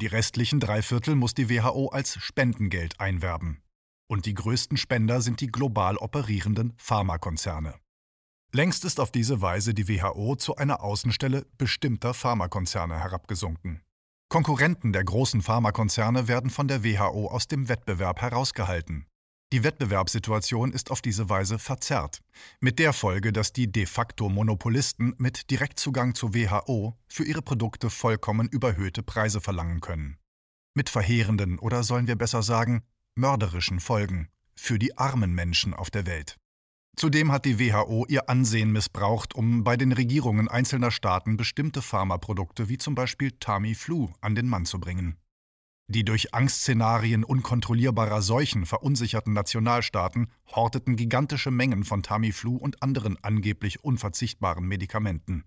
Die 0.00 0.06
restlichen 0.06 0.58
drei 0.58 0.80
Viertel 0.80 1.16
muss 1.16 1.34
die 1.34 1.50
WHO 1.50 1.88
als 1.88 2.18
Spendengeld 2.18 2.98
einwerben. 2.98 3.62
Und 4.08 4.24
die 4.24 4.34
größten 4.34 4.78
Spender 4.78 5.20
sind 5.20 5.42
die 5.42 5.52
global 5.52 5.98
operierenden 5.98 6.72
Pharmakonzerne. 6.78 7.81
Längst 8.54 8.84
ist 8.84 9.00
auf 9.00 9.10
diese 9.10 9.40
Weise 9.40 9.72
die 9.72 9.88
WHO 9.88 10.36
zu 10.36 10.56
einer 10.56 10.82
Außenstelle 10.82 11.46
bestimmter 11.56 12.12
Pharmakonzerne 12.12 13.00
herabgesunken. 13.00 13.80
Konkurrenten 14.28 14.92
der 14.92 15.04
großen 15.04 15.40
Pharmakonzerne 15.40 16.28
werden 16.28 16.50
von 16.50 16.68
der 16.68 16.84
WHO 16.84 17.28
aus 17.28 17.48
dem 17.48 17.70
Wettbewerb 17.70 18.20
herausgehalten. 18.20 19.06
Die 19.54 19.64
Wettbewerbssituation 19.64 20.72
ist 20.72 20.90
auf 20.90 21.00
diese 21.00 21.30
Weise 21.30 21.58
verzerrt, 21.58 22.20
mit 22.60 22.78
der 22.78 22.92
Folge, 22.92 23.32
dass 23.32 23.54
die 23.54 23.72
de 23.72 23.86
facto 23.86 24.28
Monopolisten 24.28 25.14
mit 25.16 25.50
Direktzugang 25.50 26.14
zur 26.14 26.34
WHO 26.34 26.98
für 27.08 27.24
ihre 27.24 27.42
Produkte 27.42 27.88
vollkommen 27.88 28.48
überhöhte 28.48 29.02
Preise 29.02 29.40
verlangen 29.40 29.80
können. 29.80 30.18
Mit 30.74 30.90
verheerenden 30.90 31.58
oder 31.58 31.84
sollen 31.84 32.06
wir 32.06 32.16
besser 32.16 32.42
sagen, 32.42 32.82
mörderischen 33.14 33.80
Folgen 33.80 34.28
für 34.54 34.78
die 34.78 34.96
armen 34.98 35.34
Menschen 35.34 35.72
auf 35.72 35.90
der 35.90 36.04
Welt. 36.04 36.38
Zudem 36.96 37.32
hat 37.32 37.46
die 37.46 37.58
WHO 37.58 38.04
ihr 38.08 38.28
Ansehen 38.28 38.70
missbraucht, 38.70 39.34
um 39.34 39.64
bei 39.64 39.76
den 39.76 39.92
Regierungen 39.92 40.48
einzelner 40.48 40.90
Staaten 40.90 41.36
bestimmte 41.36 41.82
Pharmaprodukte 41.82 42.68
wie 42.68 42.78
zum 42.78 42.94
Beispiel 42.94 43.32
Tamiflu 43.32 44.10
an 44.20 44.34
den 44.34 44.46
Mann 44.46 44.66
zu 44.66 44.78
bringen. 44.78 45.16
Die 45.88 46.04
durch 46.04 46.32
Angstszenarien 46.32 47.24
unkontrollierbarer 47.24 48.22
Seuchen 48.22 48.66
verunsicherten 48.66 49.32
Nationalstaaten 49.32 50.30
horteten 50.54 50.96
gigantische 50.96 51.50
Mengen 51.50 51.84
von 51.84 52.02
Tamiflu 52.02 52.56
und 52.56 52.82
anderen 52.82 53.22
angeblich 53.22 53.82
unverzichtbaren 53.84 54.66
Medikamenten. 54.66 55.44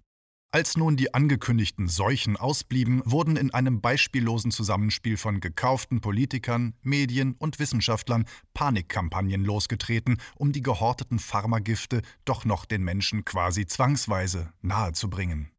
Als 0.55 0.77
nun 0.77 0.95
die 0.95 1.13
angekündigten 1.13 1.89
Seuchen 1.89 2.37
ausblieben, 2.37 3.01
wurden 3.03 3.35
in 3.35 3.53
einem 3.53 3.81
beispiellosen 3.81 4.51
Zusammenspiel 4.51 5.17
von 5.17 5.41
gekauften 5.41 5.99
Politikern, 5.99 6.75
Medien 6.81 7.35
und 7.37 7.59
Wissenschaftlern 7.59 8.23
Panikkampagnen 8.53 9.43
losgetreten, 9.43 10.15
um 10.37 10.53
die 10.53 10.61
gehorteten 10.61 11.19
Pharmagifte 11.19 12.03
doch 12.23 12.45
noch 12.45 12.63
den 12.63 12.85
Menschen 12.85 13.25
quasi 13.25 13.65
zwangsweise 13.65 14.53
nahezubringen. 14.61 15.51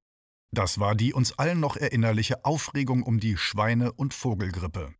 Das 0.50 0.80
war 0.80 0.94
die 0.94 1.12
uns 1.12 1.38
allen 1.38 1.60
noch 1.60 1.76
erinnerliche 1.76 2.46
Aufregung 2.46 3.02
um 3.02 3.20
die 3.20 3.36
Schweine- 3.36 3.92
und 3.92 4.14
Vogelgrippe. 4.14 4.94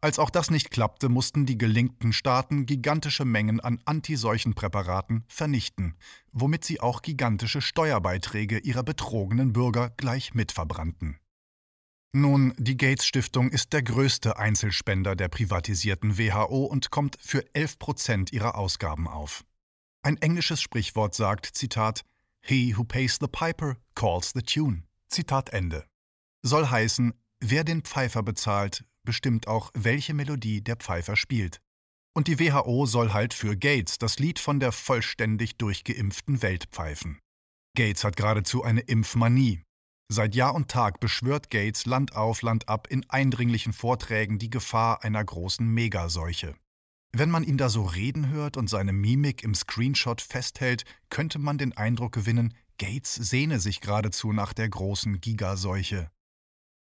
Als 0.00 0.18
auch 0.18 0.30
das 0.30 0.50
nicht 0.50 0.70
klappte, 0.70 1.08
mussten 1.08 1.46
die 1.46 1.58
gelinkten 1.58 2.12
Staaten 2.12 2.66
gigantische 2.66 3.24
Mengen 3.24 3.60
an 3.60 3.80
Antiseuchenpräparaten 3.84 5.24
vernichten, 5.26 5.96
womit 6.32 6.64
sie 6.64 6.80
auch 6.80 7.02
gigantische 7.02 7.62
Steuerbeiträge 7.62 8.58
ihrer 8.58 8.82
betrogenen 8.82 9.52
Bürger 9.52 9.90
gleich 9.96 10.34
mitverbrannten. 10.34 11.18
Nun, 12.12 12.54
die 12.56 12.76
Gates 12.76 13.06
Stiftung 13.06 13.50
ist 13.50 13.72
der 13.72 13.82
größte 13.82 14.38
Einzelspender 14.38 15.16
der 15.16 15.28
privatisierten 15.28 16.18
WHO 16.18 16.64
und 16.64 16.90
kommt 16.90 17.18
für 17.20 17.44
11 17.54 17.78
Prozent 17.78 18.32
ihrer 18.32 18.56
Ausgaben 18.56 19.06
auf. 19.06 19.44
Ein 20.02 20.16
englisches 20.18 20.62
Sprichwort 20.62 21.14
sagt, 21.14 21.46
Zitat, 21.46 22.04
He 22.40 22.76
who 22.76 22.84
pays 22.84 23.18
the 23.20 23.26
piper 23.26 23.76
calls 23.94 24.32
the 24.34 24.42
tune. 24.42 24.84
Zitat 25.08 25.50
Ende. 25.50 25.84
Soll 26.42 26.66
heißen, 26.68 27.12
wer 27.40 27.64
den 27.64 27.82
Pfeifer 27.82 28.22
bezahlt, 28.22 28.84
bestimmt 29.06 29.48
auch, 29.48 29.70
welche 29.72 30.12
Melodie 30.12 30.60
der 30.60 30.76
Pfeifer 30.76 31.16
spielt. 31.16 31.62
Und 32.14 32.28
die 32.28 32.38
WHO 32.38 32.84
soll 32.84 33.14
halt 33.14 33.32
für 33.32 33.56
Gates 33.56 33.96
das 33.96 34.18
Lied 34.18 34.38
von 34.38 34.60
der 34.60 34.72
vollständig 34.72 35.56
durchgeimpften 35.56 36.42
Welt 36.42 36.66
pfeifen. 36.70 37.18
Gates 37.74 38.04
hat 38.04 38.16
geradezu 38.16 38.62
eine 38.62 38.80
Impfmanie. 38.80 39.62
Seit 40.08 40.34
Jahr 40.34 40.54
und 40.54 40.68
Tag 40.68 41.00
beschwört 41.00 41.50
Gates 41.50 41.84
Land 41.84 42.14
auf, 42.14 42.42
Land 42.42 42.68
ab 42.68 42.86
in 42.88 43.08
eindringlichen 43.10 43.72
Vorträgen 43.72 44.38
die 44.38 44.50
Gefahr 44.50 45.02
einer 45.02 45.24
großen 45.24 45.66
Megaseuche. 45.66 46.54
Wenn 47.12 47.30
man 47.30 47.44
ihn 47.44 47.56
da 47.56 47.68
so 47.68 47.84
reden 47.84 48.28
hört 48.28 48.56
und 48.56 48.68
seine 48.68 48.92
Mimik 48.92 49.42
im 49.42 49.54
Screenshot 49.54 50.20
festhält, 50.20 50.84
könnte 51.10 51.38
man 51.38 51.58
den 51.58 51.76
Eindruck 51.76 52.12
gewinnen, 52.12 52.54
Gates 52.78 53.14
sehne 53.14 53.58
sich 53.58 53.80
geradezu 53.80 54.32
nach 54.32 54.52
der 54.52 54.68
großen 54.68 55.20
Gigaseuche. 55.20 56.10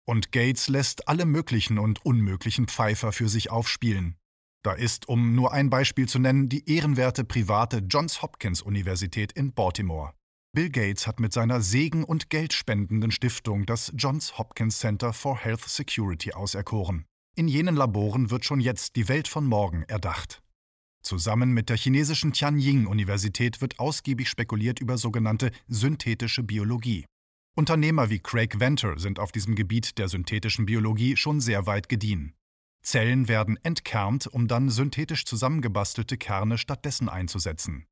Und 0.08 0.32
Gates 0.32 0.70
lässt 0.70 1.08
alle 1.10 1.26
möglichen 1.26 1.78
und 1.78 2.06
unmöglichen 2.06 2.68
Pfeifer 2.68 3.12
für 3.12 3.28
sich 3.28 3.52
aufspielen. 3.52 4.16
Da 4.64 4.72
ist, 4.72 5.10
um 5.10 5.36
nur 5.36 5.52
ein 5.52 5.70
Beispiel 5.70 6.08
zu 6.08 6.18
nennen, 6.18 6.50
die 6.50 6.70
ehrenwerte 6.70 7.24
private 7.24 7.84
Johns 7.90 8.22
Hopkins 8.22 8.62
Universität 8.62 9.34
in 9.34 9.54
Baltimore. 9.54 10.14
Bill 10.54 10.70
Gates 10.70 11.08
hat 11.08 11.20
mit 11.20 11.34
seiner 11.34 11.62
segen- 11.62 12.06
und 12.06 12.30
geldspendenden 12.30 13.12
Stiftung 13.12 13.66
das 13.66 13.92
Johns 13.96 14.38
Hopkins 14.38 14.80
Center 14.80 15.14
for 15.14 15.38
Health 15.38 15.68
Security 15.68 16.32
auserkoren. 16.32 17.06
In 17.36 17.48
jenen 17.48 17.76
Laboren 17.76 18.32
wird 18.32 18.46
schon 18.46 18.62
jetzt 18.62 18.96
die 18.96 19.10
Welt 19.10 19.28
von 19.28 19.46
morgen 19.46 19.84
erdacht. 19.84 20.42
Zusammen 21.04 21.52
mit 21.52 21.70
der 21.70 21.78
chinesischen 21.78 22.34
Tianjin-Universität 22.34 23.62
wird 23.62 23.78
ausgiebig 23.78 24.30
spekuliert 24.30 24.80
über 24.80 24.98
sogenannte 24.98 25.52
synthetische 25.68 26.44
Biologie. 26.44 27.06
Unternehmer 27.58 28.12
wie 28.12 28.20
Craig 28.20 28.60
Venter 28.60 29.00
sind 29.00 29.18
auf 29.18 29.32
diesem 29.32 29.56
Gebiet 29.56 29.98
der 29.98 30.10
synthetischen 30.10 30.68
Biologie 30.68 31.18
schon 31.18 31.42
sehr 31.42 31.66
weit 31.66 31.90
gediehen. 31.90 32.36
Zellen 32.84 33.28
werden 33.28 33.58
entkernt, 33.64 34.28
um 34.28 34.48
dann 34.48 34.70
synthetisch 34.70 35.26
zusammengebastelte 35.26 36.18
Kerne 36.18 36.60
stattdessen 36.60 37.10
einzusetzen. 37.10 37.88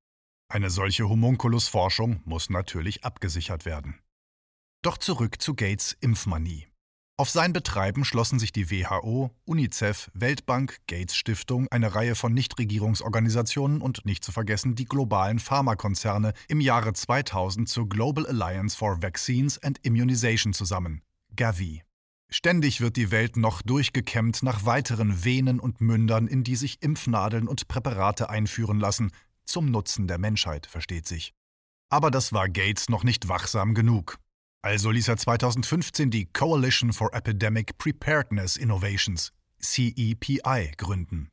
Eine 0.50 0.70
solche 0.70 1.10
Homunculus-Forschung 1.10 2.22
muss 2.26 2.52
natürlich 2.52 3.04
abgesichert 3.04 3.66
werden. 3.66 4.00
Doch 4.84 5.00
zurück 5.00 5.42
zu 5.42 5.56
Gates 5.56 5.98
Impfmanie. 6.00 6.68
Auf 7.18 7.30
sein 7.30 7.54
Betreiben 7.54 8.04
schlossen 8.04 8.40
sich 8.40 8.52
die 8.52 8.70
WHO, 8.70 9.32
UNICEF, 9.46 10.12
Weltbank, 10.14 10.80
Gates 10.86 11.16
Stiftung, 11.16 11.70
eine 11.72 11.96
Reihe 11.96 12.14
von 12.14 12.34
Nichtregierungsorganisationen 12.34 13.80
und 13.80 14.06
nicht 14.06 14.22
zu 14.22 14.34
vergessen 14.34 14.76
die 14.76 14.84
globalen 14.84 15.40
Pharmakonzerne 15.40 16.34
im 16.50 16.60
Jahre 16.60 16.92
2000 16.92 17.70
zur 17.70 17.88
Global 17.88 18.28
Alliance 18.28 18.76
for 18.76 19.02
Vaccines 19.02 19.58
and 19.64 19.80
Immunization 19.86 20.52
zusammen, 20.52 21.04
Gavi. 21.38 21.84
Ständig 22.30 22.82
wird 22.82 22.98
die 22.98 23.12
Welt 23.12 23.38
noch 23.38 23.62
durchgekämmt 23.62 24.44
nach 24.44 24.66
weiteren 24.66 25.24
Venen 25.24 25.62
und 25.62 25.80
Mündern, 25.80 26.28
in 26.28 26.44
die 26.44 26.58
sich 26.58 26.82
Impfnadeln 26.82 27.48
und 27.48 27.70
Präparate 27.70 28.30
einführen 28.30 28.82
lassen, 28.82 29.12
zum 29.46 29.72
Nutzen 29.72 30.08
der 30.10 30.18
Menschheit, 30.18 30.66
versteht 30.66 31.08
sich. 31.08 31.34
Aber 31.90 32.12
das 32.12 32.34
war 32.34 32.50
Gates 32.50 32.90
noch 32.90 33.06
nicht 33.06 33.30
wachsam 33.30 33.74
genug. 33.74 34.18
Also 34.66 34.90
ließ 34.90 35.10
er 35.10 35.18
2015 35.18 36.10
die 36.10 36.26
Coalition 36.26 36.92
for 36.92 37.14
Epidemic 37.14 37.78
Preparedness 37.78 38.58
Innovations, 38.58 39.32
CEPI, 39.62 40.72
gründen. 40.76 41.30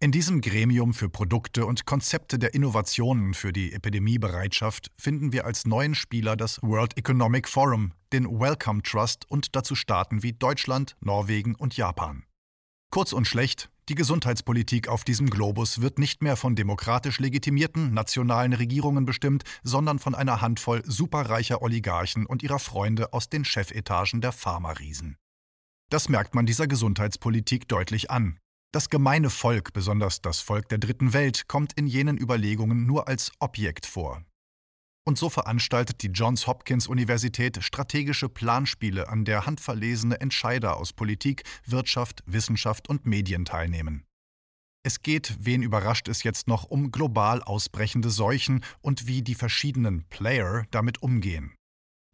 In 0.00 0.12
diesem 0.12 0.42
Gremium 0.42 0.92
für 0.92 1.08
Produkte 1.08 1.64
und 1.64 1.86
Konzepte 1.86 2.38
der 2.38 2.52
Innovationen 2.52 3.32
für 3.32 3.54
die 3.54 3.72
Epidemiebereitschaft 3.72 4.90
finden 4.98 5.32
wir 5.32 5.46
als 5.46 5.64
neuen 5.64 5.94
Spieler 5.94 6.36
das 6.36 6.60
World 6.60 6.98
Economic 6.98 7.48
Forum, 7.48 7.94
den 8.12 8.26
Wellcome 8.26 8.82
Trust 8.82 9.30
und 9.30 9.56
dazu 9.56 9.74
Staaten 9.74 10.22
wie 10.22 10.34
Deutschland, 10.34 10.94
Norwegen 11.00 11.54
und 11.54 11.78
Japan. 11.78 12.24
Kurz 12.90 13.14
und 13.14 13.26
schlecht, 13.26 13.70
die 13.90 13.94
Gesundheitspolitik 13.94 14.88
auf 14.88 15.04
diesem 15.04 15.28
Globus 15.28 15.82
wird 15.82 15.98
nicht 15.98 16.22
mehr 16.22 16.36
von 16.36 16.56
demokratisch 16.56 17.20
legitimierten 17.20 17.92
nationalen 17.92 18.54
Regierungen 18.54 19.04
bestimmt, 19.04 19.44
sondern 19.62 19.98
von 19.98 20.14
einer 20.14 20.40
Handvoll 20.40 20.82
superreicher 20.86 21.60
Oligarchen 21.60 22.24
und 22.24 22.42
ihrer 22.42 22.58
Freunde 22.58 23.12
aus 23.12 23.28
den 23.28 23.44
Chefetagen 23.44 24.22
der 24.22 24.32
Pharmariesen. 24.32 25.16
Das 25.90 26.08
merkt 26.08 26.34
man 26.34 26.46
dieser 26.46 26.66
Gesundheitspolitik 26.66 27.68
deutlich 27.68 28.10
an. 28.10 28.38
Das 28.72 28.88
gemeine 28.88 29.30
Volk, 29.30 29.72
besonders 29.72 30.22
das 30.22 30.40
Volk 30.40 30.68
der 30.68 30.78
dritten 30.78 31.12
Welt, 31.12 31.46
kommt 31.46 31.74
in 31.74 31.86
jenen 31.86 32.18
Überlegungen 32.18 32.86
nur 32.86 33.06
als 33.06 33.32
Objekt 33.38 33.86
vor. 33.86 34.24
Und 35.06 35.18
so 35.18 35.28
veranstaltet 35.28 36.02
die 36.02 36.08
Johns 36.08 36.46
Hopkins 36.46 36.86
Universität 36.86 37.62
strategische 37.62 38.30
Planspiele, 38.30 39.08
an 39.08 39.26
der 39.26 39.44
handverlesene 39.44 40.20
Entscheider 40.20 40.78
aus 40.78 40.94
Politik, 40.94 41.42
Wirtschaft, 41.66 42.22
Wissenschaft 42.26 42.88
und 42.88 43.04
Medien 43.04 43.44
teilnehmen. 43.44 44.04
Es 44.86 45.00
geht, 45.00 45.36
wen 45.40 45.62
überrascht 45.62 46.08
es 46.08 46.22
jetzt 46.22 46.46
noch, 46.48 46.64
um 46.64 46.90
global 46.90 47.42
ausbrechende 47.42 48.10
Seuchen 48.10 48.64
und 48.80 49.06
wie 49.06 49.22
die 49.22 49.34
verschiedenen 49.34 50.04
Player 50.08 50.64
damit 50.70 51.02
umgehen. 51.02 51.54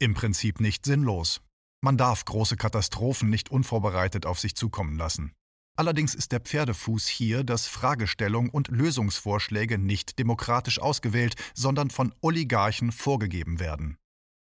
Im 0.00 0.14
Prinzip 0.14 0.60
nicht 0.60 0.84
sinnlos. 0.84 1.40
Man 1.82 1.96
darf 1.96 2.24
große 2.24 2.56
Katastrophen 2.56 3.30
nicht 3.30 3.50
unvorbereitet 3.50 4.26
auf 4.26 4.38
sich 4.38 4.54
zukommen 4.54 4.96
lassen. 4.96 5.32
Allerdings 5.80 6.14
ist 6.14 6.32
der 6.32 6.40
Pferdefuß 6.40 7.06
hier, 7.06 7.42
dass 7.42 7.66
Fragestellung 7.66 8.50
und 8.50 8.68
Lösungsvorschläge 8.68 9.78
nicht 9.78 10.18
demokratisch 10.18 10.78
ausgewählt, 10.78 11.36
sondern 11.54 11.88
von 11.88 12.12
Oligarchen 12.20 12.92
vorgegeben 12.92 13.60
werden. 13.60 13.96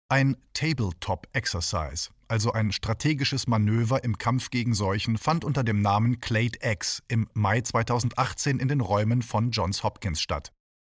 Ein 0.10 0.36
Tabletop-Exercise, 0.56 2.10
also 2.28 2.54
ein 2.54 2.72
strategisches 2.72 3.46
Manöver 3.46 4.04
im 4.04 4.18
Kampf 4.18 4.50
gegen 4.50 4.74
Seuchen, 4.74 5.16
fand 5.20 5.46
unter 5.46 5.64
dem 5.64 5.84
Namen 5.84 6.22
Clade 6.22 6.58
X 6.60 7.04
im 7.08 7.30
Mai 7.36 7.62
2018 7.62 8.58
in 8.58 8.68
den 8.68 8.82
Räumen 8.82 9.22
von 9.22 9.52
Johns 9.52 9.84
Hopkins 9.84 10.22
statt. 10.22 10.52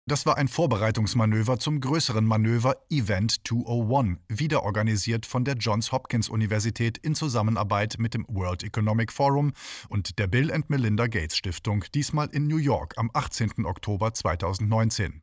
Das 0.08 0.24
war 0.24 0.38
ein 0.38 0.48
Vorbereitungsmanöver 0.48 1.58
zum 1.58 1.82
größeren 1.82 2.24
Manöver 2.24 2.78
Event 2.88 3.46
201, 3.46 4.16
wieder 4.28 4.62
organisiert 4.62 5.26
von 5.26 5.44
der 5.44 5.56
Johns 5.56 5.92
Hopkins 5.92 6.30
Universität 6.30 6.96
in 6.96 7.14
Zusammenarbeit 7.14 7.96
mit 7.98 8.14
dem 8.14 8.24
World 8.26 8.64
Economic 8.64 9.12
Forum 9.12 9.52
und 9.90 10.18
der 10.18 10.26
Bill 10.26 10.50
and 10.50 10.70
Melinda 10.70 11.08
Gates 11.08 11.36
Stiftung, 11.36 11.84
diesmal 11.92 12.28
in 12.28 12.46
New 12.46 12.56
York 12.56 12.94
am 12.96 13.10
18. 13.12 13.66
Oktober 13.66 14.14
2019. 14.14 15.20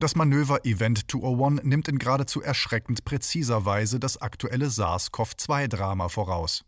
Das 0.00 0.16
Manöver 0.16 0.64
Event 0.64 1.08
201 1.12 1.62
nimmt 1.62 1.86
in 1.86 1.98
geradezu 1.98 2.42
erschreckend 2.42 3.04
präziser 3.04 3.64
Weise 3.64 4.00
das 4.00 4.20
aktuelle 4.20 4.66
SARS-CoV-2-Drama 4.66 6.08
voraus. 6.08 6.64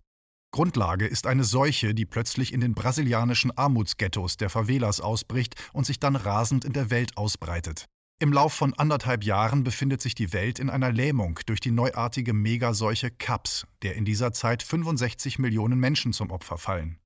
Grundlage 0.52 1.06
ist 1.06 1.26
eine 1.26 1.44
Seuche, 1.44 1.94
die 1.94 2.06
plötzlich 2.06 2.52
in 2.52 2.60
den 2.60 2.74
brasilianischen 2.74 3.56
Armutsghettos 3.56 4.36
der 4.36 4.50
Favelas 4.50 5.00
ausbricht 5.00 5.54
und 5.72 5.84
sich 5.84 6.00
dann 6.00 6.16
rasend 6.16 6.64
in 6.64 6.72
der 6.72 6.90
Welt 6.90 7.16
ausbreitet. 7.16 7.86
Im 8.18 8.32
Lauf 8.32 8.54
von 8.54 8.72
anderthalb 8.72 9.24
Jahren 9.24 9.62
befindet 9.62 10.00
sich 10.00 10.14
die 10.14 10.32
Welt 10.32 10.58
in 10.58 10.70
einer 10.70 10.90
Lähmung 10.90 11.38
durch 11.44 11.60
die 11.60 11.70
neuartige 11.70 12.32
Megaseuche 12.32 13.10
CAPS, 13.10 13.66
der 13.82 13.94
in 13.94 14.06
dieser 14.06 14.32
Zeit 14.32 14.62
65 14.62 15.38
Millionen 15.38 15.78
Menschen 15.78 16.14
zum 16.14 16.30
Opfer 16.30 16.56
fallen. 16.56 16.98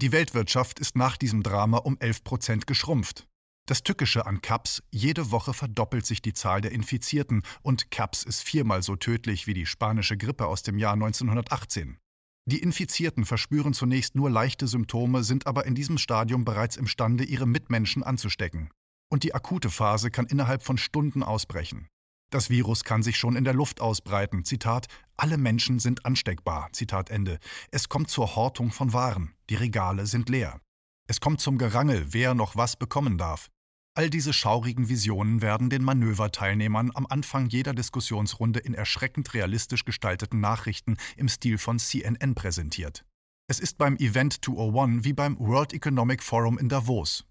Die 0.00 0.12
Weltwirtschaft 0.12 0.78
ist 0.78 0.94
nach 0.94 1.16
diesem 1.16 1.42
Drama 1.42 1.78
um 1.78 1.98
11 1.98 2.22
Prozent 2.22 2.66
geschrumpft. 2.68 3.26
Das 3.66 3.82
Tückische 3.82 4.26
an 4.26 4.40
CAPS, 4.40 4.82
jede 4.90 5.32
Woche 5.32 5.52
verdoppelt 5.54 6.06
sich 6.06 6.22
die 6.22 6.32
Zahl 6.32 6.60
der 6.60 6.72
Infizierten 6.72 7.42
und 7.62 7.90
CAPS 7.90 8.22
ist 8.22 8.42
viermal 8.42 8.82
so 8.82 8.94
tödlich 8.94 9.48
wie 9.48 9.54
die 9.54 9.66
spanische 9.66 10.16
Grippe 10.16 10.46
aus 10.46 10.62
dem 10.62 10.78
Jahr 10.78 10.94
1918. 10.94 11.98
Die 12.44 12.58
Infizierten 12.58 13.24
verspüren 13.24 13.72
zunächst 13.72 14.16
nur 14.16 14.28
leichte 14.28 14.66
Symptome, 14.66 15.22
sind 15.22 15.46
aber 15.46 15.64
in 15.64 15.76
diesem 15.76 15.96
Stadium 15.96 16.44
bereits 16.44 16.76
imstande, 16.76 17.22
ihre 17.24 17.46
Mitmenschen 17.46 18.02
anzustecken. 18.02 18.70
Und 19.08 19.22
die 19.22 19.34
akute 19.34 19.70
Phase 19.70 20.10
kann 20.10 20.26
innerhalb 20.26 20.62
von 20.62 20.76
Stunden 20.76 21.22
ausbrechen. 21.22 21.86
Das 22.30 22.48
Virus 22.50 22.82
kann 22.82 23.02
sich 23.02 23.18
schon 23.18 23.36
in 23.36 23.44
der 23.44 23.54
Luft 23.54 23.80
ausbreiten. 23.80 24.44
Zitat: 24.44 24.86
Alle 25.16 25.36
Menschen 25.38 25.78
sind 25.78 26.04
ansteckbar. 26.04 26.70
Zitat 26.72 27.10
Ende. 27.10 27.38
Es 27.70 27.88
kommt 27.88 28.10
zur 28.10 28.34
Hortung 28.34 28.72
von 28.72 28.92
Waren. 28.92 29.34
Die 29.50 29.54
Regale 29.54 30.06
sind 30.06 30.28
leer. 30.28 30.60
Es 31.06 31.20
kommt 31.20 31.40
zum 31.40 31.58
Gerangel, 31.58 32.06
wer 32.08 32.34
noch 32.34 32.56
was 32.56 32.76
bekommen 32.76 33.18
darf. 33.18 33.50
All 33.94 34.08
diese 34.08 34.32
schaurigen 34.32 34.88
Visionen 34.88 35.42
werden 35.42 35.68
den 35.68 35.84
Manöverteilnehmern 35.84 36.92
am 36.94 37.06
Anfang 37.06 37.48
jeder 37.48 37.74
Diskussionsrunde 37.74 38.58
in 38.58 38.72
erschreckend 38.72 39.34
realistisch 39.34 39.84
gestalteten 39.84 40.40
Nachrichten 40.40 40.96
im 41.16 41.28
Stil 41.28 41.58
von 41.58 41.78
CNN 41.78 42.34
präsentiert. 42.34 43.04
Es 43.48 43.60
ist 43.60 43.76
beim 43.76 43.96
Event 43.96 44.42
201 44.42 45.04
wie 45.04 45.12
beim 45.12 45.38
World 45.38 45.74
Economic 45.74 46.22
Forum 46.22 46.56
in 46.58 46.70
Davos. 46.70 47.26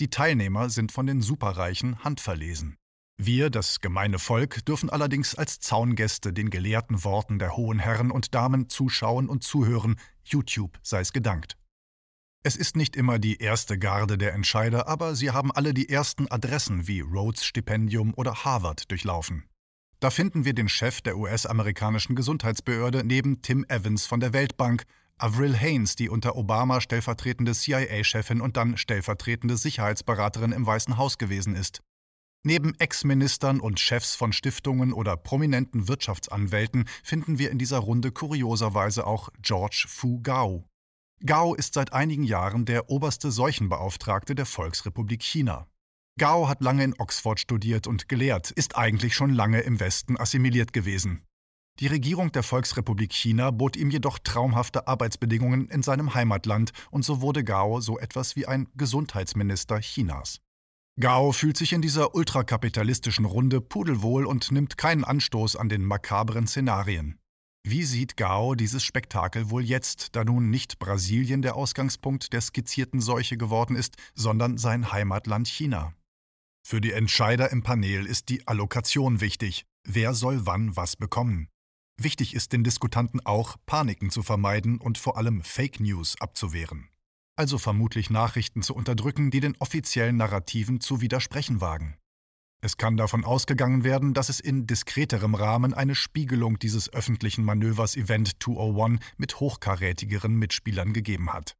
Die 0.00 0.10
Teilnehmer 0.10 0.70
sind 0.70 0.90
von 0.90 1.06
den 1.06 1.22
Superreichen 1.22 2.02
handverlesen. 2.02 2.76
Wir, 3.16 3.50
das 3.50 3.78
gemeine 3.78 4.18
Volk, 4.18 4.64
dürfen 4.64 4.90
allerdings 4.90 5.36
als 5.36 5.60
Zaungäste 5.60 6.32
den 6.32 6.50
gelehrten 6.50 7.04
Worten 7.04 7.38
der 7.38 7.56
hohen 7.56 7.78
Herren 7.78 8.10
und 8.10 8.34
Damen 8.34 8.68
zuschauen 8.68 9.28
und 9.28 9.44
zuhören, 9.44 10.00
YouTube 10.24 10.80
sei 10.82 10.98
es 11.00 11.12
gedankt. 11.12 11.56
Es 12.44 12.56
ist 12.56 12.76
nicht 12.76 12.96
immer 12.96 13.20
die 13.20 13.36
erste 13.36 13.78
Garde 13.78 14.18
der 14.18 14.32
Entscheider, 14.34 14.88
aber 14.88 15.14
sie 15.14 15.30
haben 15.30 15.52
alle 15.52 15.72
die 15.72 15.88
ersten 15.88 16.28
Adressen 16.28 16.88
wie 16.88 16.98
Rhodes 17.00 17.44
Stipendium 17.44 18.14
oder 18.16 18.44
Harvard 18.44 18.90
durchlaufen. 18.90 19.44
Da 20.00 20.10
finden 20.10 20.44
wir 20.44 20.52
den 20.52 20.68
Chef 20.68 21.00
der 21.02 21.16
US-amerikanischen 21.16 22.16
Gesundheitsbehörde 22.16 23.04
neben 23.04 23.42
Tim 23.42 23.64
Evans 23.68 24.06
von 24.06 24.18
der 24.18 24.32
Weltbank, 24.32 24.82
Avril 25.18 25.56
Haines, 25.56 25.94
die 25.94 26.08
unter 26.08 26.34
Obama 26.34 26.80
stellvertretende 26.80 27.52
CIA-Chefin 27.52 28.40
und 28.40 28.56
dann 28.56 28.76
stellvertretende 28.76 29.56
Sicherheitsberaterin 29.56 30.50
im 30.50 30.66
Weißen 30.66 30.96
Haus 30.96 31.18
gewesen 31.18 31.54
ist. 31.54 31.80
Neben 32.42 32.74
Ex-Ministern 32.80 33.60
und 33.60 33.78
Chefs 33.78 34.16
von 34.16 34.32
Stiftungen 34.32 34.92
oder 34.92 35.16
prominenten 35.16 35.86
Wirtschaftsanwälten 35.86 36.88
finden 37.04 37.38
wir 37.38 37.52
in 37.52 37.58
dieser 37.58 37.78
Runde 37.78 38.10
kurioserweise 38.10 39.06
auch 39.06 39.28
George 39.40 39.84
Fu 39.86 40.20
Gao. 40.20 40.64
Gao 41.24 41.54
ist 41.54 41.74
seit 41.74 41.92
einigen 41.92 42.24
Jahren 42.24 42.64
der 42.64 42.90
oberste 42.90 43.30
Seuchenbeauftragte 43.30 44.34
der 44.34 44.44
Volksrepublik 44.44 45.22
China. 45.22 45.68
Gao 46.18 46.48
hat 46.48 46.62
lange 46.62 46.82
in 46.82 46.98
Oxford 46.98 47.38
studiert 47.38 47.86
und 47.86 48.08
gelehrt, 48.08 48.50
ist 48.50 48.76
eigentlich 48.76 49.14
schon 49.14 49.32
lange 49.32 49.60
im 49.60 49.78
Westen 49.78 50.18
assimiliert 50.18 50.72
gewesen. 50.72 51.22
Die 51.78 51.86
Regierung 51.86 52.32
der 52.32 52.42
Volksrepublik 52.42 53.12
China 53.12 53.52
bot 53.52 53.76
ihm 53.76 53.90
jedoch 53.90 54.18
traumhafte 54.18 54.88
Arbeitsbedingungen 54.88 55.68
in 55.68 55.84
seinem 55.84 56.12
Heimatland 56.12 56.72
und 56.90 57.04
so 57.04 57.20
wurde 57.20 57.44
Gao 57.44 57.80
so 57.80 58.00
etwas 58.00 58.34
wie 58.34 58.46
ein 58.46 58.66
Gesundheitsminister 58.74 59.78
Chinas. 59.78 60.40
Gao 60.98 61.30
fühlt 61.30 61.56
sich 61.56 61.72
in 61.72 61.82
dieser 61.82 62.16
ultrakapitalistischen 62.16 63.26
Runde 63.26 63.60
pudelwohl 63.60 64.26
und 64.26 64.50
nimmt 64.50 64.76
keinen 64.76 65.04
Anstoß 65.04 65.54
an 65.54 65.68
den 65.68 65.84
makabren 65.84 66.48
Szenarien. 66.48 67.21
Wie 67.64 67.84
sieht 67.84 68.16
Gao 68.16 68.56
dieses 68.56 68.82
Spektakel 68.82 69.48
wohl 69.48 69.62
jetzt, 69.62 70.16
da 70.16 70.24
nun 70.24 70.50
nicht 70.50 70.80
Brasilien 70.80 71.42
der 71.42 71.54
Ausgangspunkt 71.54 72.32
der 72.32 72.40
skizzierten 72.40 73.00
Seuche 73.00 73.36
geworden 73.36 73.76
ist, 73.76 73.96
sondern 74.14 74.58
sein 74.58 74.90
Heimatland 74.90 75.46
China? 75.46 75.94
Für 76.66 76.80
die 76.80 76.92
Entscheider 76.92 77.50
im 77.52 77.62
Panel 77.62 78.06
ist 78.06 78.28
die 78.30 78.46
Allokation 78.48 79.20
wichtig. 79.20 79.64
Wer 79.84 80.14
soll 80.14 80.44
wann 80.44 80.74
was 80.76 80.96
bekommen? 80.96 81.48
Wichtig 82.00 82.34
ist 82.34 82.52
den 82.52 82.64
Diskutanten 82.64 83.24
auch, 83.24 83.56
Paniken 83.66 84.10
zu 84.10 84.22
vermeiden 84.22 84.78
und 84.78 84.98
vor 84.98 85.16
allem 85.16 85.42
Fake 85.42 85.78
News 85.78 86.20
abzuwehren. 86.20 86.88
Also 87.36 87.58
vermutlich 87.58 88.10
Nachrichten 88.10 88.62
zu 88.62 88.74
unterdrücken, 88.74 89.30
die 89.30 89.40
den 89.40 89.56
offiziellen 89.58 90.16
Narrativen 90.16 90.80
zu 90.80 91.00
widersprechen 91.00 91.60
wagen. 91.60 91.96
Es 92.64 92.76
kann 92.76 92.96
davon 92.96 93.24
ausgegangen 93.24 93.82
werden, 93.82 94.14
dass 94.14 94.28
es 94.28 94.38
in 94.38 94.68
diskreterem 94.68 95.34
Rahmen 95.34 95.74
eine 95.74 95.96
Spiegelung 95.96 96.60
dieses 96.60 96.92
öffentlichen 96.92 97.44
Manövers 97.44 97.96
Event 97.96 98.40
201 98.40 99.00
mit 99.16 99.40
hochkarätigeren 99.40 100.36
Mitspielern 100.36 100.92
gegeben 100.92 101.32
hat. 101.32 101.56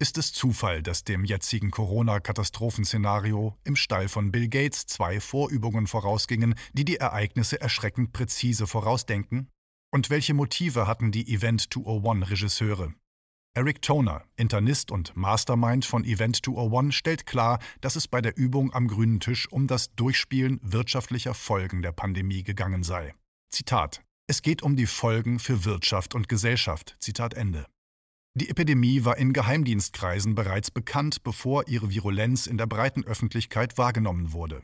Ist 0.00 0.16
es 0.16 0.32
Zufall, 0.32 0.82
dass 0.82 1.04
dem 1.04 1.26
jetzigen 1.26 1.70
Corona-Katastrophenszenario 1.70 3.54
im 3.64 3.76
Stall 3.76 4.08
von 4.08 4.32
Bill 4.32 4.48
Gates 4.48 4.86
zwei 4.86 5.20
Vorübungen 5.20 5.86
vorausgingen, 5.86 6.54
die 6.72 6.86
die 6.86 6.96
Ereignisse 6.96 7.60
erschreckend 7.60 8.14
präzise 8.14 8.66
vorausdenken? 8.66 9.50
Und 9.92 10.08
welche 10.08 10.32
Motive 10.32 10.86
hatten 10.86 11.12
die 11.12 11.30
Event 11.34 11.64
201-Regisseure? 11.64 12.94
Eric 13.52 13.82
Toner, 13.82 14.22
Internist 14.36 14.92
und 14.92 15.16
Mastermind 15.16 15.84
von 15.84 16.04
Event 16.04 16.36
201, 16.44 16.94
stellt 16.94 17.26
klar, 17.26 17.58
dass 17.80 17.96
es 17.96 18.06
bei 18.06 18.20
der 18.20 18.36
Übung 18.36 18.72
am 18.72 18.86
grünen 18.86 19.18
Tisch 19.18 19.50
um 19.50 19.66
das 19.66 19.92
Durchspielen 19.96 20.60
wirtschaftlicher 20.62 21.34
Folgen 21.34 21.82
der 21.82 21.90
Pandemie 21.90 22.44
gegangen 22.44 22.84
sei. 22.84 23.12
Zitat: 23.50 24.04
Es 24.28 24.42
geht 24.42 24.62
um 24.62 24.76
die 24.76 24.86
Folgen 24.86 25.40
für 25.40 25.64
Wirtschaft 25.64 26.14
und 26.14 26.28
Gesellschaft. 26.28 26.94
Zitat 27.00 27.34
Ende. 27.34 27.66
Die 28.34 28.48
Epidemie 28.48 29.04
war 29.04 29.18
in 29.18 29.32
Geheimdienstkreisen 29.32 30.36
bereits 30.36 30.70
bekannt, 30.70 31.24
bevor 31.24 31.66
ihre 31.66 31.90
Virulenz 31.90 32.46
in 32.46 32.56
der 32.56 32.66
breiten 32.66 33.04
Öffentlichkeit 33.04 33.76
wahrgenommen 33.76 34.32
wurde. 34.32 34.62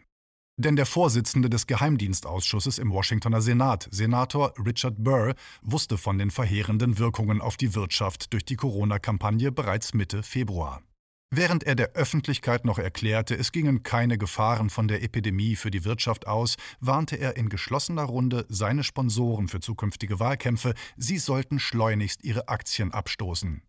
Denn 0.58 0.74
der 0.74 0.86
Vorsitzende 0.86 1.50
des 1.50 1.66
Geheimdienstausschusses 1.66 2.78
im 2.78 2.90
Washingtoner 2.90 3.42
Senat, 3.42 3.88
Senator 3.90 4.54
Richard 4.64 4.94
Burr, 4.96 5.34
wusste 5.60 5.98
von 5.98 6.16
den 6.16 6.30
verheerenden 6.30 6.98
Wirkungen 6.98 7.42
auf 7.42 7.58
die 7.58 7.74
Wirtschaft 7.74 8.32
durch 8.32 8.44
die 8.46 8.56
Corona-Kampagne 8.56 9.52
bereits 9.52 9.92
Mitte 9.92 10.22
Februar. 10.22 10.82
Während 11.30 11.64
er 11.64 11.74
der 11.74 11.92
Öffentlichkeit 11.92 12.64
noch 12.64 12.78
erklärte, 12.78 13.34
es 13.34 13.52
gingen 13.52 13.82
keine 13.82 14.16
Gefahren 14.16 14.70
von 14.70 14.88
der 14.88 15.02
Epidemie 15.02 15.56
für 15.56 15.70
die 15.70 15.84
Wirtschaft 15.84 16.26
aus, 16.26 16.56
warnte 16.80 17.16
er 17.16 17.36
in 17.36 17.50
geschlossener 17.50 18.04
Runde 18.04 18.46
seine 18.48 18.84
Sponsoren 18.84 19.48
für 19.48 19.60
zukünftige 19.60 20.20
Wahlkämpfe, 20.20 20.72
sie 20.96 21.18
sollten 21.18 21.58
schleunigst 21.58 22.24
ihre 22.24 22.48
Aktien 22.48 22.92
abstoßen. 22.92 23.62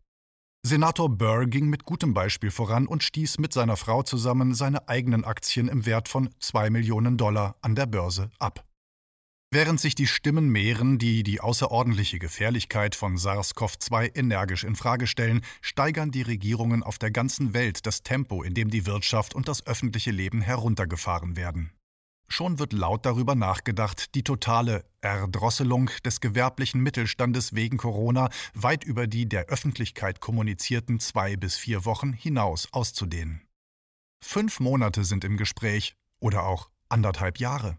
Senator 0.67 1.07
Burr 1.07 1.45
ging 1.45 1.69
mit 1.69 1.85
gutem 1.85 2.13
Beispiel 2.13 2.51
voran 2.51 2.87
und 2.87 3.01
stieß 3.01 3.39
mit 3.39 3.53
seiner 3.53 3.77
Frau 3.77 4.03
zusammen 4.03 4.53
seine 4.53 4.89
eigenen 4.89 5.23
Aktien 5.23 5.69
im 5.69 5.85
Wert 5.85 6.09
von 6.09 6.29
2 6.41 6.69
Millionen 6.71 7.15
Dollar 7.15 7.55
an 7.61 7.73
der 7.73 7.85
Börse 7.85 8.31
ab. 8.37 8.65
Während 9.49 9.79
sich 9.79 9.95
die 9.95 10.07
Stimmen 10.07 10.49
mehren, 10.49 10.97
die 10.97 11.23
die 11.23 11.39
außerordentliche 11.39 12.19
Gefährlichkeit 12.19 12.95
von 12.95 13.15
SARS-CoV-2 13.15 14.17
energisch 14.17 14.65
in 14.65 14.75
Frage 14.75 15.07
stellen, 15.07 15.39
steigern 15.61 16.11
die 16.11 16.23
Regierungen 16.23 16.83
auf 16.83 16.97
der 16.97 17.11
ganzen 17.11 17.53
Welt 17.53 17.85
das 17.85 18.03
Tempo, 18.03 18.43
in 18.43 18.53
dem 18.53 18.69
die 18.69 18.85
Wirtschaft 18.85 19.35
und 19.35 19.47
das 19.47 19.65
öffentliche 19.65 20.11
Leben 20.11 20.41
heruntergefahren 20.41 21.37
werden. 21.37 21.71
Schon 22.29 22.59
wird 22.59 22.73
laut 22.73 23.05
darüber 23.05 23.35
nachgedacht, 23.35 24.13
die 24.13 24.23
totale 24.23 24.85
Erdrosselung 25.01 25.89
des 26.03 26.19
gewerblichen 26.19 26.81
Mittelstandes 26.81 27.55
wegen 27.55 27.77
Corona 27.77 28.29
weit 28.53 28.83
über 28.83 29.07
die 29.07 29.29
der 29.29 29.45
Öffentlichkeit 29.45 30.19
kommunizierten 30.19 30.99
zwei 30.99 31.37
bis 31.37 31.55
vier 31.55 31.85
Wochen 31.85 32.11
hinaus 32.11 32.67
auszudehnen. 32.73 33.47
Fünf 34.21 34.59
Monate 34.59 35.05
sind 35.05 35.23
im 35.23 35.37
Gespräch 35.37 35.95
oder 36.19 36.43
auch 36.43 36.69
anderthalb 36.89 37.39
Jahre. 37.39 37.77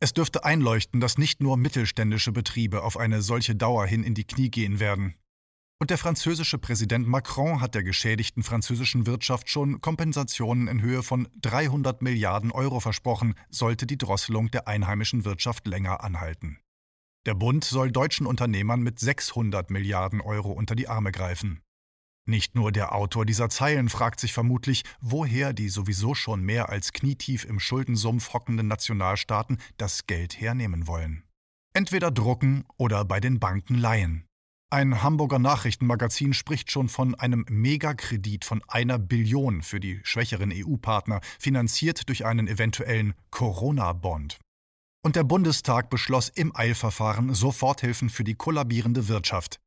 Es 0.00 0.12
dürfte 0.12 0.44
einleuchten, 0.44 1.00
dass 1.00 1.16
nicht 1.16 1.40
nur 1.40 1.56
mittelständische 1.56 2.32
Betriebe 2.32 2.82
auf 2.82 2.96
eine 2.96 3.22
solche 3.22 3.54
Dauer 3.54 3.86
hin 3.86 4.02
in 4.02 4.14
die 4.14 4.26
Knie 4.26 4.50
gehen 4.50 4.80
werden. 4.80 5.14
Und 5.78 5.90
der 5.90 5.98
französische 5.98 6.56
Präsident 6.56 7.06
Macron 7.06 7.60
hat 7.60 7.74
der 7.74 7.82
geschädigten 7.82 8.42
französischen 8.42 9.06
Wirtschaft 9.06 9.50
schon 9.50 9.82
Kompensationen 9.82 10.68
in 10.68 10.80
Höhe 10.80 11.02
von 11.02 11.28
300 11.42 12.00
Milliarden 12.00 12.50
Euro 12.50 12.80
versprochen, 12.80 13.34
sollte 13.50 13.86
die 13.86 13.98
Drosselung 13.98 14.50
der 14.50 14.68
einheimischen 14.68 15.26
Wirtschaft 15.26 15.66
länger 15.66 16.02
anhalten. 16.02 16.58
Der 17.26 17.34
Bund 17.34 17.64
soll 17.64 17.92
deutschen 17.92 18.26
Unternehmern 18.26 18.80
mit 18.80 19.00
600 19.00 19.70
Milliarden 19.70 20.22
Euro 20.22 20.52
unter 20.52 20.74
die 20.74 20.88
Arme 20.88 21.12
greifen. 21.12 21.60
Nicht 22.24 22.54
nur 22.54 22.72
der 22.72 22.94
Autor 22.94 23.26
dieser 23.26 23.50
Zeilen 23.50 23.88
fragt 23.88 24.18
sich 24.18 24.32
vermutlich, 24.32 24.82
woher 25.00 25.52
die 25.52 25.68
sowieso 25.68 26.14
schon 26.14 26.42
mehr 26.42 26.70
als 26.70 26.92
knietief 26.92 27.44
im 27.44 27.60
Schuldensumpf 27.60 28.32
hockenden 28.32 28.66
Nationalstaaten 28.66 29.58
das 29.76 30.06
Geld 30.06 30.40
hernehmen 30.40 30.86
wollen. 30.86 31.24
Entweder 31.74 32.10
drucken 32.10 32.64
oder 32.78 33.04
bei 33.04 33.20
den 33.20 33.38
Banken 33.38 33.74
leihen. 33.74 34.26
Ein 34.68 35.00
Hamburger 35.04 35.38
Nachrichtenmagazin 35.38 36.34
spricht 36.34 36.72
schon 36.72 36.88
von 36.88 37.14
einem 37.14 37.46
Megakredit 37.48 38.44
von 38.44 38.64
einer 38.66 38.98
Billion 38.98 39.62
für 39.62 39.78
die 39.78 40.00
schwächeren 40.02 40.52
EU-Partner, 40.52 41.20
finanziert 41.38 42.08
durch 42.08 42.26
einen 42.26 42.48
eventuellen 42.48 43.14
Corona-Bond. 43.30 44.38
Und 45.04 45.14
der 45.14 45.22
Bundestag 45.22 45.88
beschloss 45.88 46.30
im 46.30 46.54
Eilverfahren 46.56 47.32
Soforthilfen 47.32 48.10
für 48.10 48.24
die 48.24 48.34
kollabierende 48.34 49.06
Wirtschaft. 49.06 49.60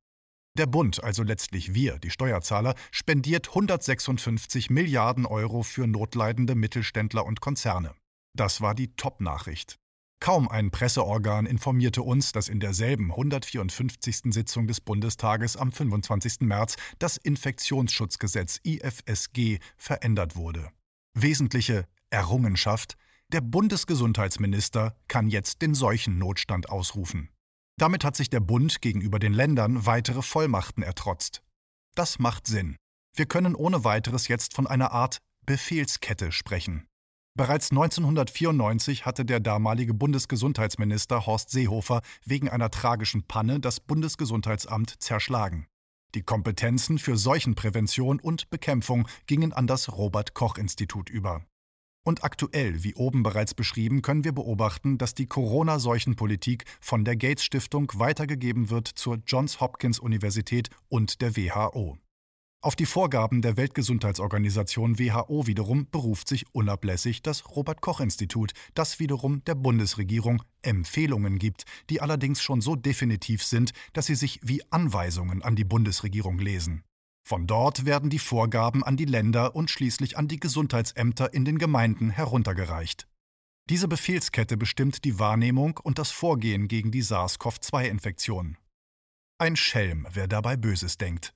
Der 0.58 0.66
Bund, 0.66 1.02
also 1.02 1.24
letztlich 1.24 1.74
wir, 1.74 1.98
die 2.00 2.10
Steuerzahler, 2.10 2.76
spendiert 2.92 3.48
156 3.48 4.70
Milliarden 4.70 5.26
Euro 5.26 5.64
für 5.64 5.88
notleidende 5.88 6.56
Mittelständler 6.56 7.26
und 7.26 7.40
Konzerne. 7.40 7.96
Das 8.36 8.60
war 8.60 8.76
die 8.76 8.94
Top-Nachricht. 8.98 9.79
Kaum 10.20 10.50
ein 10.50 10.70
Presseorgan 10.70 11.46
informierte 11.46 12.02
uns, 12.02 12.34
dass 12.34 12.50
in 12.50 12.60
derselben 12.60 13.12
154. 13.12 14.34
Sitzung 14.34 14.68
des 14.68 14.82
Bundestages 14.82 15.56
am 15.56 15.72
25. 15.72 16.42
März 16.42 16.76
das 17.00 17.16
Infektionsschutzgesetz 17.18 18.60
IFSG 18.64 19.60
verändert 19.78 20.36
wurde. 20.36 20.70
Wesentliche 21.14 21.86
Errungenschaft 22.10 22.98
der 23.32 23.42
Bundesgesundheitsminister 23.42 24.96
kann 25.08 25.30
jetzt 25.30 25.62
den 25.62 25.76
Seuchennotstand 25.76 26.70
ausrufen. 26.70 27.30
Damit 27.78 28.04
hat 28.04 28.16
sich 28.16 28.30
der 28.30 28.40
Bund 28.40 28.82
gegenüber 28.82 29.20
den 29.20 29.34
Ländern 29.34 29.86
weitere 29.86 30.22
Vollmachten 30.22 30.84
ertrotzt. 30.84 31.44
Das 31.96 32.20
macht 32.20 32.48
Sinn. 32.48 32.76
Wir 33.16 33.26
können 33.26 33.56
ohne 33.56 33.84
weiteres 33.84 34.28
jetzt 34.28 34.54
von 34.54 34.68
einer 34.68 34.92
Art 34.92 35.20
Befehlskette 35.46 36.32
sprechen. 36.32 36.89
Bereits 37.40 37.72
1994 37.72 39.06
hatte 39.06 39.24
der 39.24 39.40
damalige 39.40 39.94
Bundesgesundheitsminister 39.94 41.26
Horst 41.26 41.52
Seehofer 41.52 42.02
wegen 42.26 42.50
einer 42.50 42.70
tragischen 42.70 43.24
Panne 43.24 43.62
das 43.62 43.80
Bundesgesundheitsamt 43.80 45.02
zerschlagen. 45.02 45.66
Die 46.16 46.22
Kompetenzen 46.22 47.00
für 47.00 47.16
Seuchenprävention 47.16 48.20
und 48.20 48.50
Bekämpfung 48.50 49.08
gingen 49.26 49.54
an 49.54 49.68
das 49.68 49.90
Robert 49.94 50.34
Koch 50.34 50.58
Institut 50.58 51.10
über. 51.10 51.46
Und 52.04 52.26
aktuell, 52.26 52.84
wie 52.84 52.96
oben 52.96 53.24
bereits 53.24 53.54
beschrieben, 53.54 54.02
können 54.02 54.26
wir 54.26 54.34
beobachten, 54.34 54.98
dass 54.98 55.14
die 55.14 55.28
Corona-Seuchenpolitik 55.28 56.66
von 56.82 57.06
der 57.06 57.16
Gates 57.16 57.46
Stiftung 57.46 57.90
weitergegeben 57.96 58.70
wird 58.70 58.90
zur 58.90 59.20
Johns 59.26 59.62
Hopkins 59.62 59.98
Universität 60.00 60.70
und 60.90 61.22
der 61.22 61.38
WHO. 61.38 61.98
Auf 62.62 62.76
die 62.76 62.86
Vorgaben 62.86 63.42
der 63.42 63.56
Weltgesundheitsorganisation 63.56 65.00
WHO 65.00 65.48
wiederum 65.48 65.90
beruft 65.90 66.28
sich 66.28 66.46
unablässig 66.54 67.22
das 67.22 67.56
Robert 67.56 67.80
Koch 67.80 68.02
Institut, 68.02 68.52
das 68.74 69.00
wiederum 69.00 69.46
der 69.46 69.56
Bundesregierung 69.56 70.44
Empfehlungen 70.62 71.40
gibt, 71.40 71.64
die 71.90 72.02
allerdings 72.02 72.42
schon 72.42 72.60
so 72.60 72.76
definitiv 72.76 73.46
sind, 73.46 73.72
dass 73.94 74.08
sie 74.08 74.16
sich 74.16 74.42
wie 74.44 74.62
Anweisungen 74.72 75.42
an 75.42 75.56
die 75.56 75.64
Bundesregierung 75.64 76.38
lesen. 76.38 76.84
Von 77.26 77.48
dort 77.48 77.86
werden 77.86 78.10
die 78.10 78.20
Vorgaben 78.20 78.84
an 78.84 78.98
die 78.98 79.06
Länder 79.06 79.56
und 79.56 79.72
schließlich 79.72 80.18
an 80.18 80.28
die 80.28 80.40
Gesundheitsämter 80.40 81.34
in 81.34 81.46
den 81.46 81.60
Gemeinden 81.60 82.10
heruntergereicht. 82.10 83.08
Diese 83.70 83.88
Befehlskette 83.88 84.58
bestimmt 84.58 85.06
die 85.06 85.18
Wahrnehmung 85.18 85.80
und 85.82 85.98
das 85.98 86.12
Vorgehen 86.12 86.68
gegen 86.68 86.92
die 86.92 87.04
SARS-CoV-2-Infektion. 87.04 88.58
Ein 89.38 89.56
Schelm, 89.56 90.06
wer 90.12 90.28
dabei 90.28 90.58
Böses 90.58 90.98
denkt. 90.98 91.34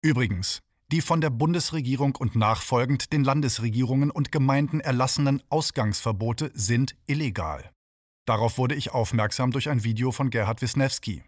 Übrigens, 0.00 0.60
die 0.92 1.00
von 1.00 1.20
der 1.20 1.30
Bundesregierung 1.30 2.14
und 2.14 2.36
nachfolgend 2.36 3.12
den 3.12 3.24
Landesregierungen 3.24 4.10
und 4.10 4.30
Gemeinden 4.30 4.80
erlassenen 4.80 5.42
Ausgangsverbote 5.48 6.50
sind 6.54 6.94
illegal. 7.06 7.70
Darauf 8.24 8.58
wurde 8.58 8.76
ich 8.76 8.92
aufmerksam 8.92 9.50
durch 9.50 9.68
ein 9.68 9.82
Video 9.82 10.12
von 10.12 10.30
Gerhard 10.30 10.62
Wisniewski. 10.62 11.24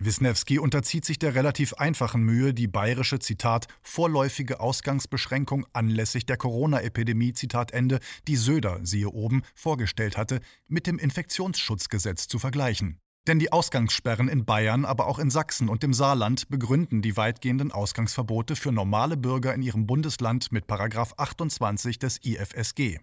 Wisniewski 0.00 0.60
unterzieht 0.60 1.04
sich 1.04 1.18
der 1.18 1.34
relativ 1.34 1.74
einfachen 1.74 2.22
Mühe, 2.22 2.54
die 2.54 2.68
bayerische 2.68 3.18
Zitat 3.18 3.66
vorläufige 3.82 4.60
Ausgangsbeschränkung 4.60 5.66
anlässlich 5.72 6.24
der 6.24 6.36
Corona-Epidemie 6.36 7.32
Zitat 7.32 7.72
Ende, 7.72 7.98
die 8.28 8.36
Söder, 8.36 8.78
siehe 8.84 9.08
oben, 9.08 9.42
vorgestellt 9.56 10.16
hatte, 10.16 10.40
mit 10.68 10.86
dem 10.86 11.00
Infektionsschutzgesetz 11.00 12.28
zu 12.28 12.38
vergleichen. 12.38 13.00
Denn 13.28 13.38
die 13.38 13.52
Ausgangssperren 13.52 14.26
in 14.28 14.46
Bayern, 14.46 14.86
aber 14.86 15.06
auch 15.06 15.18
in 15.18 15.28
Sachsen 15.28 15.68
und 15.68 15.82
dem 15.82 15.92
Saarland 15.92 16.48
begründen 16.48 17.02
die 17.02 17.18
weitgehenden 17.18 17.72
Ausgangsverbote 17.72 18.56
für 18.56 18.72
normale 18.72 19.18
Bürger 19.18 19.52
in 19.52 19.60
ihrem 19.60 19.86
Bundesland 19.86 20.50
mit 20.50 20.64
28 20.70 21.98
des 21.98 22.24
IFSG. 22.24 23.00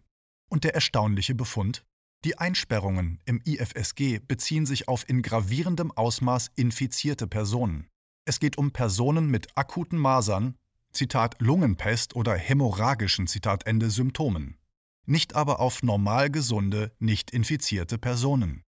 Und 0.49 0.63
der 0.63 0.73
erstaunliche 0.73 1.35
Befund? 1.35 1.85
Die 2.23 2.39
Einsperrungen 2.39 3.19
im 3.25 3.39
IFSG 3.45 4.17
beziehen 4.17 4.65
sich 4.65 4.87
auf 4.87 5.07
in 5.07 5.21
gravierendem 5.21 5.91
Ausmaß 5.91 6.49
infizierte 6.55 7.27
Personen. 7.27 7.87
Es 8.25 8.39
geht 8.39 8.57
um 8.57 8.71
Personen 8.71 9.29
mit 9.29 9.55
akuten 9.55 9.99
Masern, 9.99 10.55
Zitat 10.91 11.39
Lungenpest 11.39 12.15
oder 12.15 12.35
hämorrhagischen 12.35 13.27
Zitat 13.27 13.67
Ende 13.67 13.91
Symptomen. 13.91 14.57
Nicht 15.05 15.35
aber 15.35 15.59
auf 15.59 15.83
normal 15.83 16.31
gesunde, 16.31 16.93
nicht 16.97 17.29
infizierte 17.29 17.99
Personen. 17.99 18.64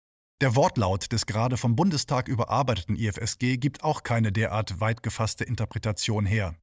Der 0.42 0.56
Wortlaut 0.56 1.12
des 1.12 1.26
gerade 1.26 1.56
vom 1.56 1.76
Bundestag 1.76 2.26
überarbeiteten 2.26 2.96
IFSG 2.96 3.58
gibt 3.58 3.84
auch 3.84 4.02
keine 4.02 4.32
derart 4.32 4.80
weit 4.80 5.04
gefasste 5.04 5.44
Interpretation 5.44 6.26
her. 6.26 6.56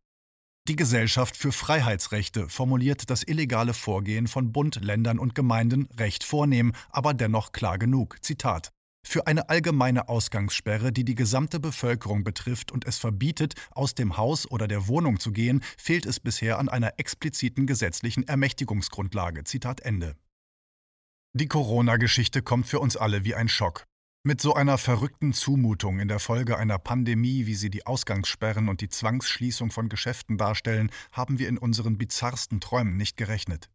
Die 0.68 0.76
Gesellschaft 0.76 1.38
für 1.38 1.54
Freiheitsrechte 1.54 2.50
formuliert 2.50 3.10
das 3.10 3.26
illegale 3.26 3.74
Vorgehen 3.74 4.28
von 4.28 4.52
Bund, 4.52 4.84
Ländern 4.84 5.18
und 5.18 5.34
Gemeinden 5.34 5.88
recht 5.98 6.26
vornehm, 6.26 6.74
aber 6.90 7.14
dennoch 7.14 7.54
klar 7.54 7.78
genug. 7.78 8.18
Zitat 8.22 8.70
für 9.08 9.28
eine 9.28 9.48
allgemeine 9.48 10.10
Ausgangssperre, 10.10 10.92
die 10.92 11.06
die 11.06 11.16
gesamte 11.16 11.62
Bevölkerung 11.62 12.26
betrifft 12.26 12.74
und 12.74 12.86
es 12.86 12.98
verbietet, 12.98 13.54
aus 13.72 13.96
dem 13.96 14.18
Haus 14.18 14.52
oder 14.52 14.68
der 14.68 14.90
Wohnung 14.90 15.22
zu 15.22 15.32
gehen, 15.32 15.64
fehlt 15.78 16.06
es 16.06 16.20
bisher 16.20 16.60
an 16.60 16.68
einer 16.68 16.96
expliziten 16.98 17.66
gesetzlichen 17.66 18.28
Ermächtigungsgrundlage. 18.28 19.46
Zitat 19.46 19.80
Ende. 19.80 20.18
Die 21.34 21.48
Corona-Geschichte 21.48 22.42
kommt 22.42 22.66
für 22.66 22.80
uns 22.80 22.98
alle 22.98 23.24
wie 23.24 23.36
ein 23.36 23.50
Schock. 23.50 23.86
Mit 24.24 24.42
so 24.42 24.56
einer 24.56 24.80
verrückten 24.80 25.32
Zumutung 25.32 26.00
in 26.00 26.08
der 26.08 26.18
Folge 26.18 26.58
einer 26.58 26.80
Pandemie, 26.80 27.46
wie 27.46 27.54
sie 27.54 27.70
die 27.70 27.86
Ausgangssperren 27.86 28.68
und 28.68 28.82
die 28.82 28.90
Zwangsschließung 28.90 29.70
von 29.70 29.90
Geschäften 29.90 30.40
darstellen, 30.40 30.90
haben 31.12 31.38
wir 31.38 31.48
in 31.48 31.60
unseren 31.60 32.00
bizarrsten 32.00 32.60
Träumen 32.60 32.98
nicht 32.98 33.16
gerechnet. 33.16 33.70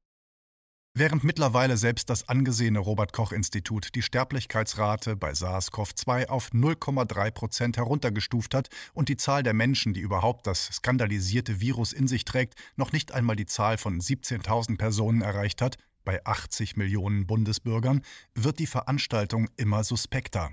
Während 0.94 1.22
mittlerweile 1.22 1.76
selbst 1.76 2.10
das 2.10 2.28
angesehene 2.28 2.80
Robert 2.80 3.12
Koch 3.12 3.30
Institut 3.30 3.94
die 3.94 4.02
Sterblichkeitsrate 4.02 5.14
bei 5.14 5.30
SARS-CoV-2 5.30 6.26
auf 6.26 6.50
0,3 6.50 7.30
Prozent 7.30 7.76
heruntergestuft 7.76 8.54
hat 8.54 8.68
und 8.94 9.08
die 9.08 9.16
Zahl 9.16 9.44
der 9.44 9.54
Menschen, 9.54 9.94
die 9.94 10.00
überhaupt 10.00 10.48
das 10.48 10.66
skandalisierte 10.66 11.60
Virus 11.60 11.92
in 11.92 12.08
sich 12.08 12.24
trägt, 12.24 12.54
noch 12.74 12.90
nicht 12.90 13.12
einmal 13.12 13.36
die 13.36 13.46
Zahl 13.46 13.78
von 13.78 14.00
17.000 14.00 14.76
Personen 14.76 15.22
erreicht 15.22 15.62
hat, 15.62 15.78
bei 16.04 16.24
80 16.24 16.76
Millionen 16.76 17.26
Bundesbürgern 17.26 18.02
wird 18.34 18.58
die 18.58 18.66
Veranstaltung 18.66 19.48
immer 19.56 19.84
suspekter. 19.84 20.50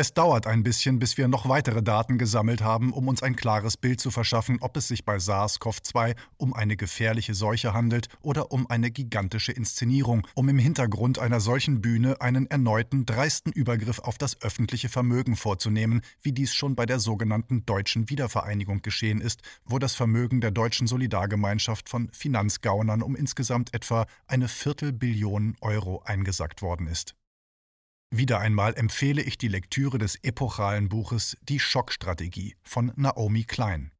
Es 0.00 0.14
dauert 0.14 0.46
ein 0.46 0.62
bisschen, 0.62 1.00
bis 1.00 1.18
wir 1.18 1.26
noch 1.26 1.48
weitere 1.48 1.82
Daten 1.82 2.18
gesammelt 2.18 2.62
haben, 2.62 2.92
um 2.92 3.08
uns 3.08 3.20
ein 3.24 3.34
klares 3.34 3.76
Bild 3.76 4.00
zu 4.00 4.12
verschaffen, 4.12 4.58
ob 4.60 4.76
es 4.76 4.86
sich 4.86 5.04
bei 5.04 5.16
SARS-CoV-2 5.16 6.14
um 6.36 6.54
eine 6.54 6.76
gefährliche 6.76 7.34
Seuche 7.34 7.74
handelt 7.74 8.06
oder 8.22 8.52
um 8.52 8.70
eine 8.70 8.92
gigantische 8.92 9.50
Inszenierung, 9.50 10.24
um 10.36 10.48
im 10.48 10.60
Hintergrund 10.60 11.18
einer 11.18 11.40
solchen 11.40 11.80
Bühne 11.80 12.20
einen 12.20 12.48
erneuten 12.48 13.06
dreisten 13.06 13.50
Übergriff 13.50 13.98
auf 13.98 14.18
das 14.18 14.40
öffentliche 14.40 14.88
Vermögen 14.88 15.34
vorzunehmen, 15.34 16.02
wie 16.22 16.30
dies 16.30 16.54
schon 16.54 16.76
bei 16.76 16.86
der 16.86 17.00
sogenannten 17.00 17.66
deutschen 17.66 18.08
Wiedervereinigung 18.08 18.82
geschehen 18.82 19.20
ist, 19.20 19.42
wo 19.64 19.80
das 19.80 19.96
Vermögen 19.96 20.40
der 20.40 20.52
deutschen 20.52 20.86
Solidargemeinschaft 20.86 21.88
von 21.88 22.08
Finanzgaunern 22.12 23.02
um 23.02 23.16
insgesamt 23.16 23.74
etwa 23.74 24.06
eine 24.28 24.46
Viertelbillion 24.46 25.56
Euro 25.60 26.02
eingesackt 26.04 26.62
worden 26.62 26.86
ist. 26.86 27.16
Wieder 28.10 28.40
einmal 28.40 28.74
empfehle 28.74 29.22
ich 29.22 29.36
die 29.36 29.48
Lektüre 29.48 29.98
des 29.98 30.16
epochalen 30.22 30.88
Buches 30.88 31.36
Die 31.42 31.60
Schockstrategie 31.60 32.56
von 32.62 32.92
Naomi 32.96 33.44
Klein. 33.44 33.92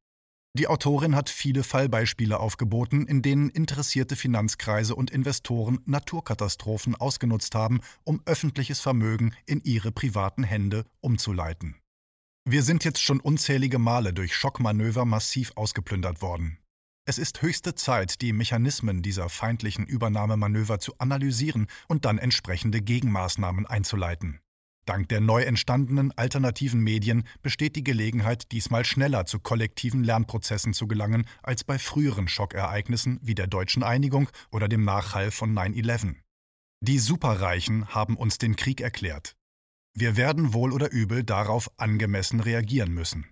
Die 0.57 0.67
Autorin 0.67 1.15
hat 1.15 1.29
viele 1.29 1.63
Fallbeispiele 1.63 2.39
aufgeboten, 2.39 3.05
in 3.05 3.21
denen 3.21 3.49
interessierte 3.49 4.15
Finanzkreise 4.15 4.95
und 4.95 5.11
Investoren 5.11 5.79
Naturkatastrophen 5.85 6.95
ausgenutzt 6.95 7.53
haben, 7.53 7.81
um 8.03 8.21
öffentliches 8.25 8.79
Vermögen 8.79 9.35
in 9.45 9.61
ihre 9.61 9.91
privaten 9.91 10.43
Hände 10.43 10.85
umzuleiten. 11.01 11.75
Wir 12.45 12.63
sind 12.63 12.83
jetzt 12.83 13.03
schon 13.03 13.19
unzählige 13.19 13.77
Male 13.77 14.11
durch 14.11 14.35
Schockmanöver 14.35 15.05
massiv 15.05 15.51
ausgeplündert 15.55 16.23
worden. 16.23 16.57
Es 17.09 17.17
ist 17.17 17.41
höchste 17.41 17.73
Zeit, 17.73 18.21
die 18.21 18.33
Mechanismen 18.33 19.01
dieser 19.01 19.29
feindlichen 19.29 19.87
Übernahmemanöver 19.87 20.77
zu 20.77 20.93
analysieren 20.99 21.65
und 21.87 22.05
dann 22.05 22.19
entsprechende 22.19 22.83
Gegenmaßnahmen 22.83 23.65
einzuleiten. 23.65 24.41
Dank 24.85 25.09
der 25.09 25.19
neu 25.19 25.41
entstandenen 25.41 26.15
alternativen 26.15 26.81
Medien 26.81 27.23
besteht 27.41 27.75
die 27.75 27.83
Gelegenheit, 27.83 28.51
diesmal 28.51 28.85
schneller 28.85 29.25
zu 29.25 29.39
kollektiven 29.39 30.03
Lernprozessen 30.03 30.75
zu 30.75 30.87
gelangen 30.87 31.25
als 31.41 31.63
bei 31.63 31.79
früheren 31.79 32.27
Schockereignissen 32.27 33.17
wie 33.23 33.33
der 33.33 33.47
deutschen 33.47 33.81
Einigung 33.81 34.29
oder 34.51 34.67
dem 34.67 34.83
Nachhall 34.83 35.31
von 35.31 35.51
9-11. 35.51 36.13
Die 36.81 36.99
Superreichen 36.99 37.87
haben 37.87 38.17
uns 38.17 38.37
den 38.37 38.55
Krieg 38.55 38.81
erklärt. 38.81 39.35
Wir 39.95 40.15
werden 40.15 40.53
wohl 40.53 40.71
oder 40.71 40.91
übel 40.91 41.23
darauf 41.23 41.71
angemessen 41.77 42.39
reagieren 42.39 42.93
müssen. 42.93 43.25